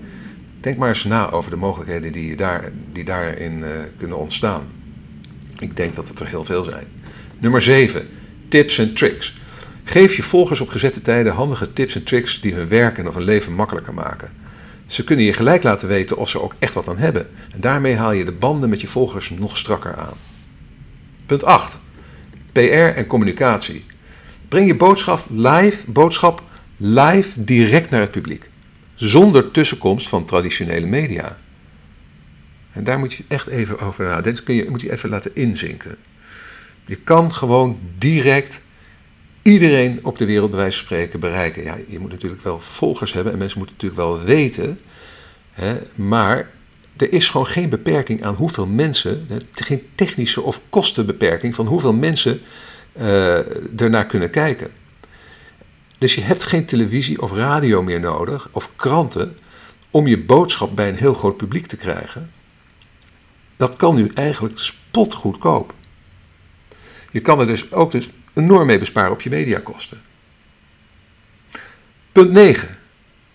Denk 0.60 0.78
maar 0.78 0.90
eens 0.90 1.04
na 1.04 1.32
over 1.32 1.52
de 1.52 1.58
mogelijkheden 1.58 2.12
die, 2.12 2.36
daar, 2.36 2.72
die 2.94 3.04
daarin 3.04 3.60
uh, 3.60 3.68
kunnen 3.98 4.18
ontstaan. 4.18 4.68
Ik 5.60 5.78
denk 5.78 5.96
dat 5.96 6.08
het 6.08 6.20
er 6.20 6.28
heel 6.28 6.46
veel 6.46 6.64
zijn. 6.64 6.86
Nummer 7.40 7.62
7. 7.62 8.08
Tips 8.48 8.78
en 8.78 8.94
tricks. 8.94 9.38
Geef 9.84 10.16
je 10.16 10.24
volgers 10.24 10.62
op 10.62 10.70
gezette 10.70 11.02
tijden 11.02 11.34
handige 11.34 11.74
tips 11.74 11.96
en 11.96 12.04
tricks 12.04 12.42
die 12.42 12.54
hun 12.54 12.68
werk 12.68 12.98
en 12.98 13.08
of 13.08 13.14
hun 13.14 13.24
leven 13.24 13.54
makkelijker 13.54 13.94
maken. 13.94 14.32
Ze 14.86 15.04
kunnen 15.04 15.26
je 15.26 15.34
gelijk 15.34 15.64
laten 15.64 15.88
weten 15.88 16.18
of 16.18 16.30
ze 16.30 16.42
ook 16.42 16.56
echt 16.60 16.74
wat 16.74 16.88
aan 16.88 16.98
hebben. 16.98 17.28
En 17.54 17.62
daarmee 17.62 17.96
haal 17.96 18.12
je 18.12 18.26
de 18.26 18.32
banden 18.32 18.70
met 18.70 18.82
je 18.82 18.88
volgers 18.88 19.30
nog 19.30 19.58
strakker 19.58 19.96
aan. 19.96 20.29
Punt 21.30 21.44
8. 21.44 21.80
PR 22.52 22.60
en 22.96 23.06
communicatie. 23.06 23.86
Breng 24.48 24.68
je 24.68 24.76
boodschap 24.76 25.26
live, 25.30 25.92
boodschap 25.92 26.44
live 26.78 27.44
direct 27.44 27.90
naar 27.90 28.02
het 28.02 28.12
publiek. 28.12 28.50
Zonder 28.96 29.52
tussenkomst 29.52 30.08
van 30.08 30.26
traditionele 30.26 30.86
media. 30.86 31.38
En 32.72 32.84
daar 32.84 33.00
moet 33.00 33.14
je 33.14 33.24
echt 33.28 33.48
even 33.48 33.80
over 33.80 34.06
nadenken. 34.06 34.34
Dat 34.34 34.44
kun 34.44 34.56
je, 34.56 34.70
moet 34.70 34.82
je 34.82 34.92
even 34.92 35.10
laten 35.10 35.36
inzinken. 35.36 35.96
Je 36.86 36.96
kan 36.96 37.34
gewoon 37.34 37.80
direct 37.98 38.62
iedereen 39.42 40.06
op 40.06 40.18
de 40.18 40.26
wereld 40.26 40.50
bij 40.50 40.60
wijze 40.60 40.78
van 40.78 40.86
spreken 40.86 41.20
bereiken. 41.20 41.64
Ja, 41.64 41.78
je 41.88 42.00
moet 42.00 42.12
natuurlijk 42.12 42.44
wel 42.44 42.60
volgers 42.60 43.14
hebben 43.14 43.34
en 43.34 43.40
mensen 43.40 43.58
moeten 43.58 43.76
natuurlijk 43.76 44.02
wel 44.02 44.24
weten. 44.24 44.80
Hè, 45.52 45.78
maar 45.96 46.50
er 47.02 47.14
is 47.14 47.28
gewoon 47.28 47.48
geen 47.48 47.70
beperking 47.70 48.24
aan 48.24 48.36
hoeveel 48.36 48.66
mensen, 48.66 49.28
geen 49.54 49.88
technische 49.96 50.42
of 50.42 50.62
kostenbeperking 50.70 51.56
van 51.56 51.66
hoeveel 51.66 51.94
mensen 51.94 52.42
uh, 52.98 53.82
ernaar 53.82 54.06
kunnen 54.06 54.30
kijken. 54.30 54.72
Dus 55.98 56.16
je 56.16 56.22
hebt 56.22 56.44
geen 56.44 56.66
televisie 56.66 57.22
of 57.22 57.32
radio 57.32 57.84
meer 57.84 58.00
nodig, 58.00 58.50
of 58.52 58.70
kranten, 58.76 59.38
om 59.92 60.08
je 60.08 60.24
boodschap 60.24 60.76
bij 60.76 60.88
een 60.88 60.96
heel 60.96 61.14
groot 61.14 61.38
publiek 61.38 61.66
te 61.66 61.78
krijgen. 61.78 62.32
Dat 63.58 63.76
kan 63.76 63.96
nu 63.96 64.12
eigenlijk 64.14 64.60
spotgoedkoop. 64.60 65.74
Je 67.12 67.20
kan 67.20 67.40
er 67.40 67.48
dus 67.48 67.72
ook 67.72 67.92
dus 67.92 68.10
enorm 68.34 68.68
mee 68.68 68.78
besparen 68.78 69.12
op 69.12 69.22
je 69.22 69.30
mediakosten. 69.30 70.02
Punt 72.12 72.32
9. 72.32 72.78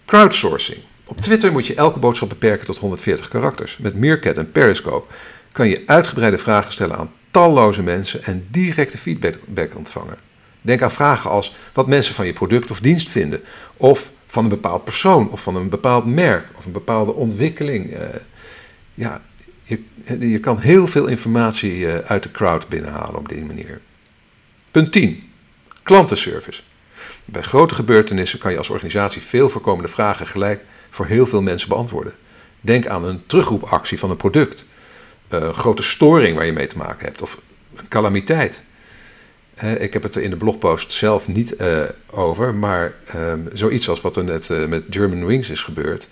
Crowdsourcing. 0.05 0.81
Op 1.15 1.21
Twitter 1.21 1.53
moet 1.53 1.67
je 1.67 1.75
elke 1.75 1.99
boodschap 1.99 2.29
beperken 2.29 2.67
tot 2.67 2.79
140 2.79 3.29
karakters. 3.29 3.77
Met 3.77 3.95
Meerkat 3.95 4.39
en 4.39 4.53
Periscope 4.53 5.13
kan 5.53 5.69
je 5.69 5.83
uitgebreide 5.87 6.39
vragen 6.39 6.73
stellen 6.73 6.97
aan 6.97 7.11
talloze 7.31 7.83
mensen 7.83 8.25
en 8.25 8.47
directe 8.51 8.99
feedback 8.99 9.77
ontvangen. 9.77 10.17
Denk 10.61 10.83
aan 10.83 10.91
vragen 10.91 11.31
als 11.31 11.55
wat 11.73 11.87
mensen 11.87 12.15
van 12.15 12.27
je 12.27 12.33
product 12.33 12.71
of 12.71 12.81
dienst 12.81 13.09
vinden, 13.09 13.41
of 13.77 14.11
van 14.27 14.43
een 14.43 14.51
bepaald 14.51 14.85
persoon, 14.85 15.31
of 15.31 15.43
van 15.43 15.57
een 15.57 15.69
bepaald 15.69 16.05
merk, 16.05 16.47
of 16.57 16.65
een 16.65 16.73
bepaalde 16.73 17.15
ontwikkeling. 17.15 17.93
Uh, 17.93 18.01
ja, 18.95 19.23
je, 19.63 19.81
je, 20.19 20.41
kan 20.41 20.59
heel 20.59 20.87
veel 20.87 21.07
informatie 21.07 21.77
uh, 21.77 21.95
uit 21.97 22.23
de 22.23 22.31
crowd 22.31 22.69
binnenhalen 22.69 23.19
op 23.19 23.29
die 23.29 23.45
manier. 23.45 23.81
Punt 24.71 24.93
10. 24.93 25.23
Klantenservice. 25.83 26.63
Bij 27.25 27.43
grote 27.43 27.75
gebeurtenissen 27.75 28.39
kan 28.39 28.51
je 28.51 28.59
als 28.59 28.69
organisatie 28.69 29.23
veel 29.23 29.49
voorkomende 29.51 29.89
vragen 29.89 30.27
gelijk 30.27 30.65
voor 30.91 31.07
heel 31.07 31.27
veel 31.27 31.43
mensen 31.43 31.69
beantwoorden. 31.69 32.15
Denk 32.61 32.87
aan 32.87 33.05
een 33.05 33.27
terugroepactie 33.27 33.99
van 33.99 34.11
een 34.11 34.17
product, 34.17 34.67
eh, 35.29 35.41
een 35.41 35.55
grote 35.55 35.83
storing 35.83 36.37
waar 36.37 36.47
je 36.47 36.53
mee 36.53 36.67
te 36.67 36.77
maken 36.77 37.07
hebt, 37.07 37.23
of 37.23 37.41
een 37.75 37.89
calamiteit. 37.89 38.65
ik 39.79 39.93
heb 39.93 40.03
het 40.03 40.15
er 40.15 40.23
in 40.23 40.31
de 40.31 40.37
blogpost 40.37 40.93
zelf 40.93 41.29
niet 41.29 41.55
uh, 41.61 41.83
over, 42.11 42.55
maar 42.55 42.95
um, 43.17 43.49
zoiets 43.53 43.89
als 43.89 44.01
wat 44.01 44.17
er 44.17 44.25
net 44.25 44.49
uh, 44.49 44.67
met 44.67 44.85
German 44.91 45.27
Wings 45.27 45.51
is 45.51 45.63
gebeurd. 45.63 46.09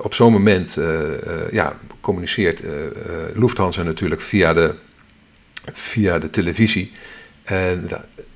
op 0.00 0.14
zo'n 0.14 0.32
moment 0.32 0.78
ja, 1.50 1.78
communiceert 2.00 2.62
Lufthansa 3.34 3.82
natuurlijk 3.82 4.20
via 4.20 4.54
de, 4.54 4.74
via 5.72 6.18
de 6.18 6.30
televisie. 6.30 6.92
En 7.42 7.88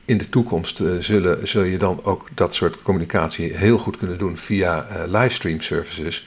in 0.07 0.19
de 0.19 0.29
toekomst 0.29 0.81
uh, 0.81 0.99
zullen, 0.99 1.49
zul 1.49 1.63
je 1.63 1.79
dan 1.79 2.05
ook 2.05 2.29
dat 2.35 2.55
soort 2.55 2.83
communicatie 2.83 3.57
heel 3.57 3.79
goed 3.79 3.97
kunnen 3.97 4.19
doen 4.19 4.37
via 4.37 4.87
uh, 4.91 5.03
livestream 5.07 5.61
services 5.61 6.27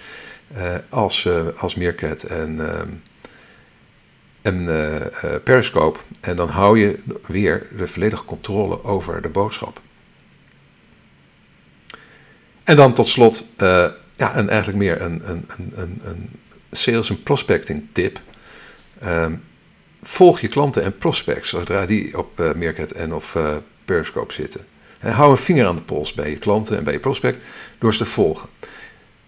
uh, 0.57 0.75
als, 0.89 1.27
als 1.57 1.75
Meerkat 1.75 2.23
en, 2.23 2.59
en 4.41 4.65
Periscope. 5.43 5.99
En 6.21 6.35
dan 6.35 6.49
hou 6.49 6.79
je 6.79 6.99
weer 7.27 7.67
de 7.77 7.87
volledige 7.87 8.25
controle 8.25 8.83
over 8.83 9.21
de 9.21 9.29
boodschap. 9.29 9.81
En 12.63 12.75
dan 12.75 12.93
tot 12.93 13.07
slot, 13.07 13.45
ja, 14.15 14.33
en 14.33 14.49
eigenlijk 14.49 14.77
meer 14.77 15.01
een, 15.01 15.29
een, 15.29 15.45
een, 15.75 16.01
een 16.03 16.29
sales- 16.71 17.09
en 17.09 17.23
prospecting 17.23 17.87
tip. 17.91 18.21
Um, 19.03 19.43
volg 20.01 20.39
je 20.39 20.47
klanten 20.47 20.83
en 20.83 20.97
prospects 20.97 21.49
zodra 21.49 21.85
die 21.85 22.17
op 22.17 22.39
uh, 22.39 22.53
Meerkat 22.53 22.91
en 22.91 23.13
of 23.13 23.35
uh, 23.35 23.55
Periscope 23.85 24.33
zitten. 24.33 24.65
En 24.99 25.11
hou 25.11 25.31
een 25.31 25.37
vinger 25.37 25.67
aan 25.67 25.75
de 25.75 25.81
pols 25.81 26.13
bij 26.13 26.29
je 26.29 26.37
klanten 26.37 26.77
en 26.77 26.83
bij 26.83 26.93
je 26.93 26.99
prospect 26.99 27.45
door 27.79 27.93
ze 27.93 27.97
te 27.97 28.05
volgen. 28.05 28.49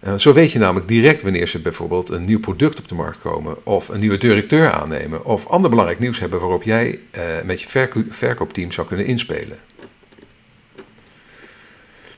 Uh, 0.00 0.14
zo 0.18 0.32
weet 0.32 0.52
je 0.52 0.58
namelijk 0.58 0.88
direct 0.88 1.22
wanneer 1.22 1.46
ze 1.46 1.60
bijvoorbeeld 1.60 2.08
een 2.08 2.24
nieuw 2.24 2.40
product 2.40 2.78
op 2.78 2.88
de 2.88 2.94
markt 2.94 3.18
komen, 3.20 3.66
of 3.66 3.88
een 3.88 4.00
nieuwe 4.00 4.16
directeur 4.16 4.70
aannemen, 4.70 5.24
of 5.24 5.46
ander 5.46 5.70
belangrijk 5.70 6.00
nieuws 6.00 6.18
hebben 6.18 6.40
waarop 6.40 6.62
jij 6.62 7.00
met 7.44 7.60
je 7.60 7.68
verko 7.68 8.02
verkoopteam 8.08 8.72
zou 8.72 8.86
kunnen 8.86 9.06
inspelen. 9.06 9.58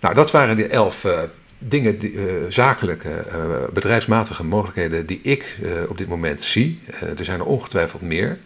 Nou, 0.01 0.15
dat 0.15 0.31
waren 0.31 0.57
de 0.57 0.67
elf 0.67 1.07
dingen, 1.69 2.07
uh, 2.07 2.23
zakelijke, 2.49 3.25
uh, 3.29 3.73
bedrijfsmatige 3.73 4.45
mogelijkheden 4.45 5.07
die 5.07 5.21
ik 5.23 5.59
uh, 5.63 5.71
op 5.89 5.99
dit 5.99 6.09
moment 6.09 6.43
zie. 6.43 6.81
er 7.19 7.25
zijn 7.25 7.41
er 7.41 7.47
ongetwijfeld 7.47 8.03
meer. 8.03 8.39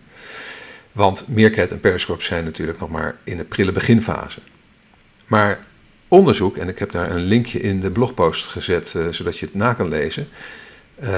Want 0.92 1.24
Meerkat 1.28 1.70
en 1.70 1.80
Periscope 1.80 2.22
zijn 2.22 2.44
natuurlijk 2.44 2.78
nog 2.78 2.90
maar 2.90 3.16
in 3.24 3.36
de 3.36 3.44
prille 3.44 3.72
beginfase. 3.72 4.40
Maar 5.26 5.66
onderzoek, 6.08 6.56
en 6.56 6.68
ik 6.68 6.78
heb 6.78 6.92
daar 6.92 7.10
een 7.10 7.24
linkje 7.24 7.60
in 7.60 7.80
de 7.80 7.90
blogpost 7.90 8.46
gezet, 8.46 8.94
zodat 9.10 9.38
je 9.38 9.46
het 9.46 9.54
na 9.54 9.72
kan 9.72 9.88
lezen. 9.88 10.28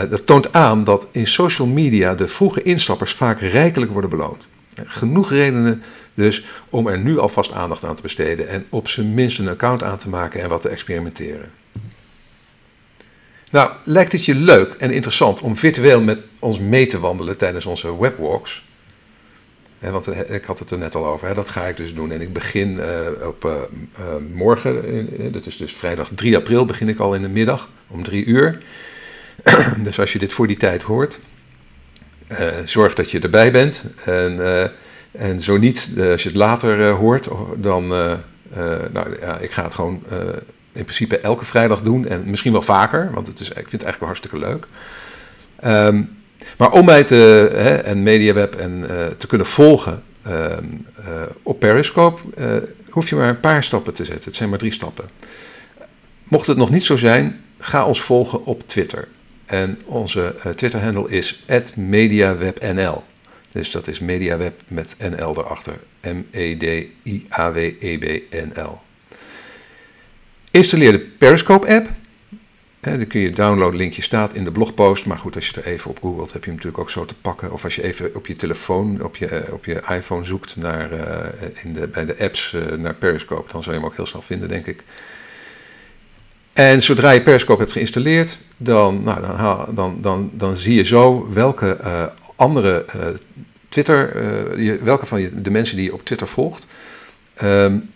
dat 0.08 0.26
toont 0.26 0.52
aan 0.52 0.84
dat 0.84 1.08
in 1.10 1.26
social 1.26 1.68
media 1.68 2.14
de 2.14 2.28
vroege 2.28 2.62
instappers 2.62 3.12
vaak 3.12 3.40
rijkelijk 3.40 3.92
worden 3.92 4.10
beloond. 4.10 4.48
Genoeg 4.84 5.30
redenen 5.30 5.82
dus 6.14 6.44
om 6.70 6.86
er 6.86 6.98
nu 6.98 7.18
alvast 7.18 7.52
aandacht 7.52 7.84
aan 7.84 7.94
te 7.94 8.02
besteden 8.02 8.48
en 8.48 8.66
op 8.70 8.88
zijn 8.88 9.14
minst 9.14 9.38
een 9.38 9.48
account 9.48 9.82
aan 9.82 9.98
te 9.98 10.08
maken 10.08 10.40
en 10.40 10.48
wat 10.48 10.62
te 10.62 10.68
experimenteren. 10.68 11.50
Nou, 13.50 13.70
lijkt 13.84 14.12
het 14.12 14.24
je 14.24 14.34
leuk 14.34 14.74
en 14.78 14.90
interessant 14.90 15.40
om 15.40 15.56
virtueel 15.56 16.00
met 16.00 16.24
ons 16.38 16.58
mee 16.58 16.86
te 16.86 17.00
wandelen 17.00 17.36
tijdens 17.36 17.66
onze 17.66 18.00
webwalks? 18.00 18.62
want 19.80 20.06
eh, 20.08 20.34
ik 20.34 20.44
had 20.44 20.58
het 20.58 20.70
er 20.70 20.78
net 20.78 20.94
al 20.94 21.06
over, 21.06 21.34
dat 21.34 21.48
ga 21.48 21.66
ik 21.66 21.76
dus 21.76 21.94
doen. 21.94 22.12
En 22.12 22.20
ik 22.20 22.32
begin 22.32 22.72
uh, 22.72 23.26
op 23.26 23.44
uh, 23.44 24.06
morgen, 24.32 25.32
dat 25.32 25.46
is 25.46 25.56
dus 25.56 25.72
vrijdag 25.72 26.10
3 26.14 26.36
april, 26.36 26.64
begin 26.64 26.88
ik 26.88 26.98
al 26.98 27.14
in 27.14 27.22
de 27.22 27.28
middag 27.28 27.68
om 27.86 28.02
3 28.02 28.24
uur. 28.24 28.58
dus 29.82 30.00
als 30.00 30.12
je 30.12 30.18
dit 30.18 30.32
voor 30.32 30.46
die 30.46 30.56
tijd 30.56 30.82
hoort, 30.82 31.18
zorg 32.64 32.94
dat 32.94 33.10
je 33.10 33.20
erbij 33.20 33.52
bent. 33.52 33.84
En, 34.04 34.40
en 35.12 35.40
zo 35.40 35.56
niet, 35.56 35.90
als 36.10 36.22
je 36.22 36.28
het 36.28 36.38
later 36.38 36.88
hoort, 36.88 37.28
dan, 37.56 37.88
nou 38.92 39.16
ja, 39.20 39.38
ik 39.38 39.50
ga 39.50 39.64
het 39.64 39.74
gewoon 39.74 40.02
in 40.72 40.84
principe 40.84 41.18
elke 41.18 41.44
vrijdag 41.44 41.82
doen 41.82 42.08
en 42.08 42.30
misschien 42.30 42.52
wel 42.52 42.62
vaker, 42.62 43.10
want 43.12 43.26
het 43.26 43.40
is, 43.40 43.48
ik 43.48 43.54
vind 43.54 43.72
het 43.72 43.82
eigenlijk 43.82 44.00
wel 44.00 44.08
hartstikke 44.08 44.38
leuk. 44.38 44.66
Um, 45.64 46.18
maar 46.58 46.72
om 46.72 46.84
mij 46.84 47.04
te, 47.04 47.50
hè, 47.54 47.74
en 47.74 48.02
MediaWeb 48.02 48.54
en, 48.54 48.78
uh, 48.90 49.06
te 49.06 49.26
kunnen 49.26 49.46
volgen 49.46 50.02
uh, 50.26 50.44
uh, 50.98 51.22
op 51.42 51.58
Periscope, 51.58 52.20
eh, 52.36 52.56
hoef 52.88 53.08
je 53.08 53.16
maar 53.16 53.28
een 53.28 53.40
paar 53.40 53.64
stappen 53.64 53.94
te 53.94 54.04
zetten. 54.04 54.24
Het 54.24 54.34
zijn 54.34 54.48
maar 54.48 54.58
drie 54.58 54.72
stappen. 54.72 55.10
Mocht 56.24 56.46
het 56.46 56.56
nog 56.56 56.70
niet 56.70 56.84
zo 56.84 56.96
zijn, 56.96 57.40
ga 57.58 57.86
ons 57.86 58.00
volgen 58.00 58.44
op 58.44 58.68
Twitter. 58.68 59.08
En 59.46 59.78
onze 59.84 60.34
Twitter-handle 60.54 61.10
is 61.10 61.44
@mediawebnl. 61.74 63.02
Dus 63.52 63.70
dat 63.70 63.86
is 63.86 64.00
MediaWeb 64.00 64.60
met 64.68 64.96
NL 64.98 65.34
erachter. 65.38 65.80
M-E-D-I-A-W-E-B-N-L. 66.02 67.30
Installeer 70.50 70.92
de 70.92 70.98
Periscope-app. 70.98 71.88
Dan 72.80 73.06
kun 73.06 73.20
je 73.20 73.32
downloaden, 73.32 73.76
linkje 73.76 74.02
staat 74.02 74.34
in 74.34 74.44
de 74.44 74.52
blogpost. 74.52 75.06
Maar 75.06 75.18
goed, 75.18 75.34
als 75.34 75.48
je 75.48 75.60
er 75.60 75.66
even 75.66 75.90
op 75.90 76.00
googelt, 76.00 76.32
heb 76.32 76.44
je 76.44 76.50
hem 76.50 76.54
natuurlijk 76.54 76.82
ook 76.82 76.90
zo 76.90 77.04
te 77.04 77.14
pakken. 77.14 77.52
Of 77.52 77.64
als 77.64 77.74
je 77.74 77.82
even 77.82 78.14
op 78.14 78.26
je 78.26 78.34
telefoon, 78.34 79.02
op 79.02 79.16
je, 79.16 79.26
eh, 79.26 79.52
op 79.52 79.64
je 79.64 79.82
iPhone 79.88 80.24
zoekt 80.24 80.56
naar, 80.56 80.92
uh, 80.92 81.04
in 81.62 81.72
de, 81.72 81.88
bij 81.88 82.04
de 82.04 82.18
apps 82.18 82.56
naar 82.76 82.94
Periscope, 82.94 83.52
dan 83.52 83.62
zal 83.62 83.72
je 83.72 83.78
hem 83.78 83.88
ook 83.88 83.96
heel 83.96 84.06
snel 84.06 84.22
vinden, 84.22 84.48
denk 84.48 84.66
ik. 84.66 84.82
En 86.52 86.82
zodra 86.82 87.10
je 87.10 87.22
Periscope 87.22 87.60
hebt 87.60 87.72
geïnstalleerd, 87.72 88.38
dan, 88.56 89.02
nou, 89.02 89.20
dan, 89.20 89.74
dan, 89.74 89.98
dan, 90.00 90.30
dan 90.32 90.56
zie 90.56 90.74
je 90.74 90.84
zo 90.84 91.32
welke 91.32 91.78
andere 92.36 92.84
Twitter, 93.68 94.14
welke 94.84 95.06
van 95.06 95.20
je, 95.20 95.40
de 95.40 95.50
mensen 95.50 95.76
die 95.76 95.84
je 95.84 95.92
op 95.92 96.04
Twitter 96.04 96.28
volgt, 96.28 96.66
um, 97.42 97.90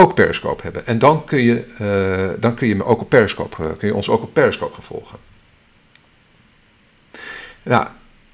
ook 0.00 0.14
Periscope 0.14 0.62
hebben. 0.62 0.86
En 0.86 0.98
dan 0.98 1.24
kun 1.24 1.42
je, 1.42 1.64
uh, 1.80 2.40
dan 2.40 2.54
kun 2.54 2.68
je 2.68 2.76
me 2.76 2.84
ook 2.84 3.00
op 3.00 3.08
Periscope, 3.08 3.62
uh, 3.62 3.68
kun 3.78 3.88
je 3.88 3.94
ons 3.94 4.08
ook 4.08 4.22
op 4.22 4.32
Periscope 4.32 4.74
gaan 4.74 4.82
volgen. 4.82 5.18
Nou, 7.62 7.86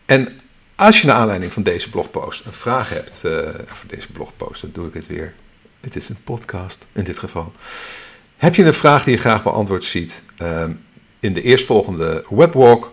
en 0.07 0.37
als 0.77 1.01
je 1.01 1.07
naar 1.07 1.17
aanleiding 1.17 1.53
van 1.53 1.63
deze 1.63 1.91
blogpost 1.91 2.47
een 2.47 2.53
vraag 2.53 2.89
hebt, 2.89 3.23
uh, 3.27 3.33
voor 3.65 3.89
deze 3.89 4.13
blogpost, 4.13 4.61
dan 4.61 4.71
doe 4.73 4.87
ik 4.89 4.95
het 4.95 5.07
weer. 5.07 5.35
Het 5.81 5.97
is 5.97 6.09
een 6.09 6.23
podcast 6.25 6.87
in 6.93 7.05
dit 7.05 7.19
geval. 7.19 7.53
Heb 8.37 8.55
je 8.55 8.65
een 8.65 8.75
vraag 8.75 9.05
die 9.05 9.15
je 9.15 9.21
graag 9.21 9.43
beantwoord 9.43 9.85
ziet 9.85 10.23
uh, 10.43 10.65
in 11.21 11.33
de 11.33 11.43
eerstvolgende 11.43 12.25
webwalk? 12.29 12.93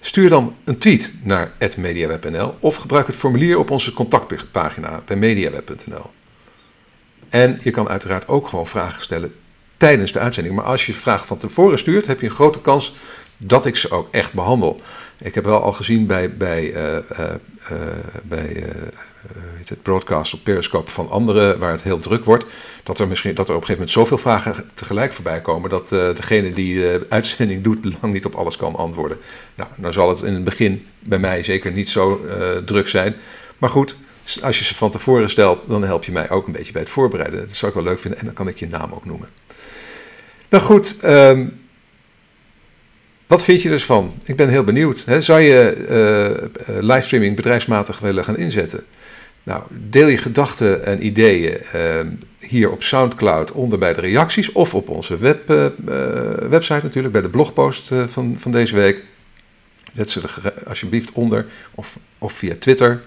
Stuur 0.00 0.28
dan 0.28 0.56
een 0.64 0.78
tweet 0.78 1.14
naar 1.22 1.52
mediaweb.nl 1.76 2.54
of 2.60 2.76
gebruik 2.76 3.06
het 3.06 3.16
formulier 3.16 3.58
op 3.58 3.70
onze 3.70 3.92
contactpagina 3.92 5.02
bij 5.06 5.16
mediaweb.nl. 5.16 6.10
En 7.32 7.58
je 7.62 7.70
kan 7.70 7.88
uiteraard 7.88 8.28
ook 8.28 8.48
gewoon 8.48 8.66
vragen 8.66 9.02
stellen 9.02 9.34
tijdens 9.76 10.12
de 10.12 10.18
uitzending. 10.18 10.54
Maar 10.54 10.64
als 10.64 10.86
je 10.86 10.92
vragen 10.92 11.26
van 11.26 11.36
tevoren 11.36 11.78
stuurt, 11.78 12.06
heb 12.06 12.20
je 12.20 12.26
een 12.26 12.32
grote 12.32 12.60
kans 12.60 12.94
dat 13.36 13.66
ik 13.66 13.76
ze 13.76 13.90
ook 13.90 14.08
echt 14.10 14.32
behandel. 14.32 14.80
Ik 15.18 15.34
heb 15.34 15.44
wel 15.44 15.62
al 15.62 15.72
gezien 15.72 16.06
bij, 16.06 16.36
bij, 16.36 16.62
uh, 16.62 16.96
uh, 17.20 17.28
bij 18.24 18.64
het 19.64 19.82
broadcast 19.82 20.34
op 20.34 20.42
Periscope 20.42 20.90
van 20.90 21.10
anderen, 21.10 21.58
waar 21.58 21.72
het 21.72 21.82
heel 21.82 21.98
druk 21.98 22.24
wordt, 22.24 22.44
dat 22.82 22.98
er, 22.98 23.08
misschien, 23.08 23.34
dat 23.34 23.48
er 23.48 23.54
op 23.54 23.60
een 23.60 23.66
gegeven 23.66 23.88
moment 23.88 24.08
zoveel 24.08 24.30
vragen 24.32 24.70
tegelijk 24.74 25.12
voorbij 25.12 25.40
komen 25.40 25.70
dat 25.70 25.88
degene 25.88 26.52
die 26.52 26.74
de 26.74 27.06
uitzending 27.08 27.62
doet 27.62 27.84
lang 28.00 28.12
niet 28.12 28.24
op 28.24 28.34
alles 28.34 28.56
kan 28.56 28.76
antwoorden. 28.76 29.18
Nou, 29.54 29.70
dan 29.76 29.92
zal 29.92 30.08
het 30.08 30.22
in 30.22 30.34
het 30.34 30.44
begin 30.44 30.86
bij 30.98 31.18
mij 31.18 31.42
zeker 31.42 31.72
niet 31.72 31.88
zo 31.88 32.20
druk 32.64 32.88
zijn. 32.88 33.16
Maar 33.58 33.70
goed, 33.70 33.96
als 34.40 34.58
je 34.58 34.64
ze 34.64 34.74
van 34.74 34.90
tevoren 34.90 35.30
stelt, 35.30 35.68
dan 35.68 35.84
help 35.84 36.04
je 36.04 36.12
mij 36.12 36.30
ook 36.30 36.46
een 36.46 36.52
beetje 36.52 36.72
bij 36.72 36.82
het 36.82 36.90
voorbereiden. 36.90 37.40
Dat 37.40 37.56
zou 37.56 37.72
ik 37.72 37.76
wel 37.76 37.86
leuk 37.86 38.00
vinden 38.00 38.20
en 38.20 38.24
dan 38.24 38.34
kan 38.34 38.48
ik 38.48 38.58
je 38.58 38.66
naam 38.66 38.92
ook 38.92 39.04
noemen. 39.04 39.28
Nou 40.48 40.64
goed, 40.64 40.96
um, 41.04 41.60
wat 43.26 43.44
vind 43.44 43.62
je 43.62 43.68
dus 43.68 43.84
van? 43.84 44.14
Ik 44.24 44.36
ben 44.36 44.48
heel 44.48 44.64
benieuwd. 44.64 45.04
Hè? 45.06 45.20
Zou 45.20 45.40
je 45.40 45.76
uh, 46.68 46.76
livestreaming 46.80 47.36
bedrijfsmatig 47.36 47.98
willen 47.98 48.24
gaan 48.24 48.36
inzetten? 48.36 48.84
Nou, 49.42 49.62
deel 49.70 50.06
je 50.06 50.16
gedachten 50.16 50.84
en 50.84 51.06
ideeën 51.06 51.58
uh, 51.74 52.00
hier 52.38 52.70
op 52.70 52.82
SoundCloud 52.82 53.52
onder 53.52 53.78
bij 53.78 53.92
de 53.92 54.00
reacties 54.00 54.52
of 54.52 54.74
op 54.74 54.88
onze 54.88 55.16
web, 55.16 55.50
uh, 55.50 55.66
website 56.48 56.80
natuurlijk, 56.82 57.12
bij 57.12 57.22
de 57.22 57.30
blogpost 57.30 57.90
van, 58.06 58.36
van 58.38 58.52
deze 58.52 58.74
week. 58.74 59.02
Zet 59.94 60.10
ze 60.10 60.20
er 60.20 60.54
alsjeblieft 60.66 61.12
onder 61.12 61.46
of, 61.74 61.98
of 62.18 62.32
via 62.32 62.54
Twitter. 62.58 63.02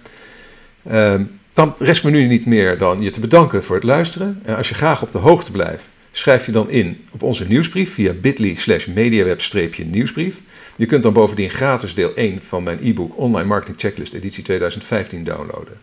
Ehm, 0.88 1.24
dan 1.54 1.76
rest 1.80 2.04
me 2.04 2.12
nu 2.12 2.26
niet 2.28 2.46
meer 2.46 2.78
dan 2.78 3.02
je 3.02 3.10
te 3.10 3.20
bedanken 3.20 3.64
voor 3.64 3.76
het 3.76 3.84
luisteren. 3.84 4.40
En 4.44 4.56
als 4.56 4.70
je 4.70 4.76
graag 4.76 5.02
op 5.02 5.12
de 5.12 5.18
hoogte 5.18 5.52
blijft, 5.52 5.84
schrijf 6.12 6.46
je 6.46 6.52
dan 6.52 6.70
in 6.70 7.06
op 7.12 7.24
onze 7.24 7.48
nieuwsbrief 7.48 7.94
via 7.94 8.14
bit.ly 8.14 8.56
slash 8.56 8.86
mediaweb-nieuwsbrief. 8.86 10.42
Je 10.76 10.86
kunt 10.86 11.04
dan 11.04 11.14
bovendien 11.14 11.50
gratis 11.50 11.94
deel 11.94 12.14
1 12.14 12.42
van 12.42 12.64
mijn 12.64 12.80
e-book 12.82 13.18
Online 13.18 13.48
Marketing 13.48 13.80
Checklist 13.80 14.14
editie 14.14 14.44
2015 14.44 15.24
downloaden. 15.24 15.78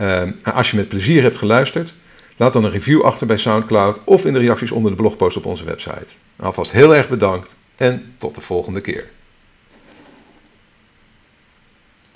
Um, 0.00 0.36
als 0.42 0.70
je 0.70 0.76
met 0.76 0.88
plezier 0.88 1.22
hebt 1.22 1.36
geluisterd, 1.36 1.94
laat 2.36 2.52
dan 2.52 2.64
een 2.64 2.70
review 2.70 3.02
achter 3.02 3.26
bij 3.26 3.36
SoundCloud 3.36 4.00
of 4.04 4.24
in 4.24 4.32
de 4.32 4.38
reacties 4.38 4.70
onder 4.70 4.90
de 4.90 4.96
blogpost 4.96 5.36
op 5.36 5.46
onze 5.46 5.64
website. 5.64 6.14
Alvast 6.36 6.72
heel 6.72 6.96
erg 6.96 7.08
bedankt 7.08 7.56
en 7.76 8.14
tot 8.18 8.34
de 8.34 8.40
volgende 8.40 8.80
keer. 8.80 9.10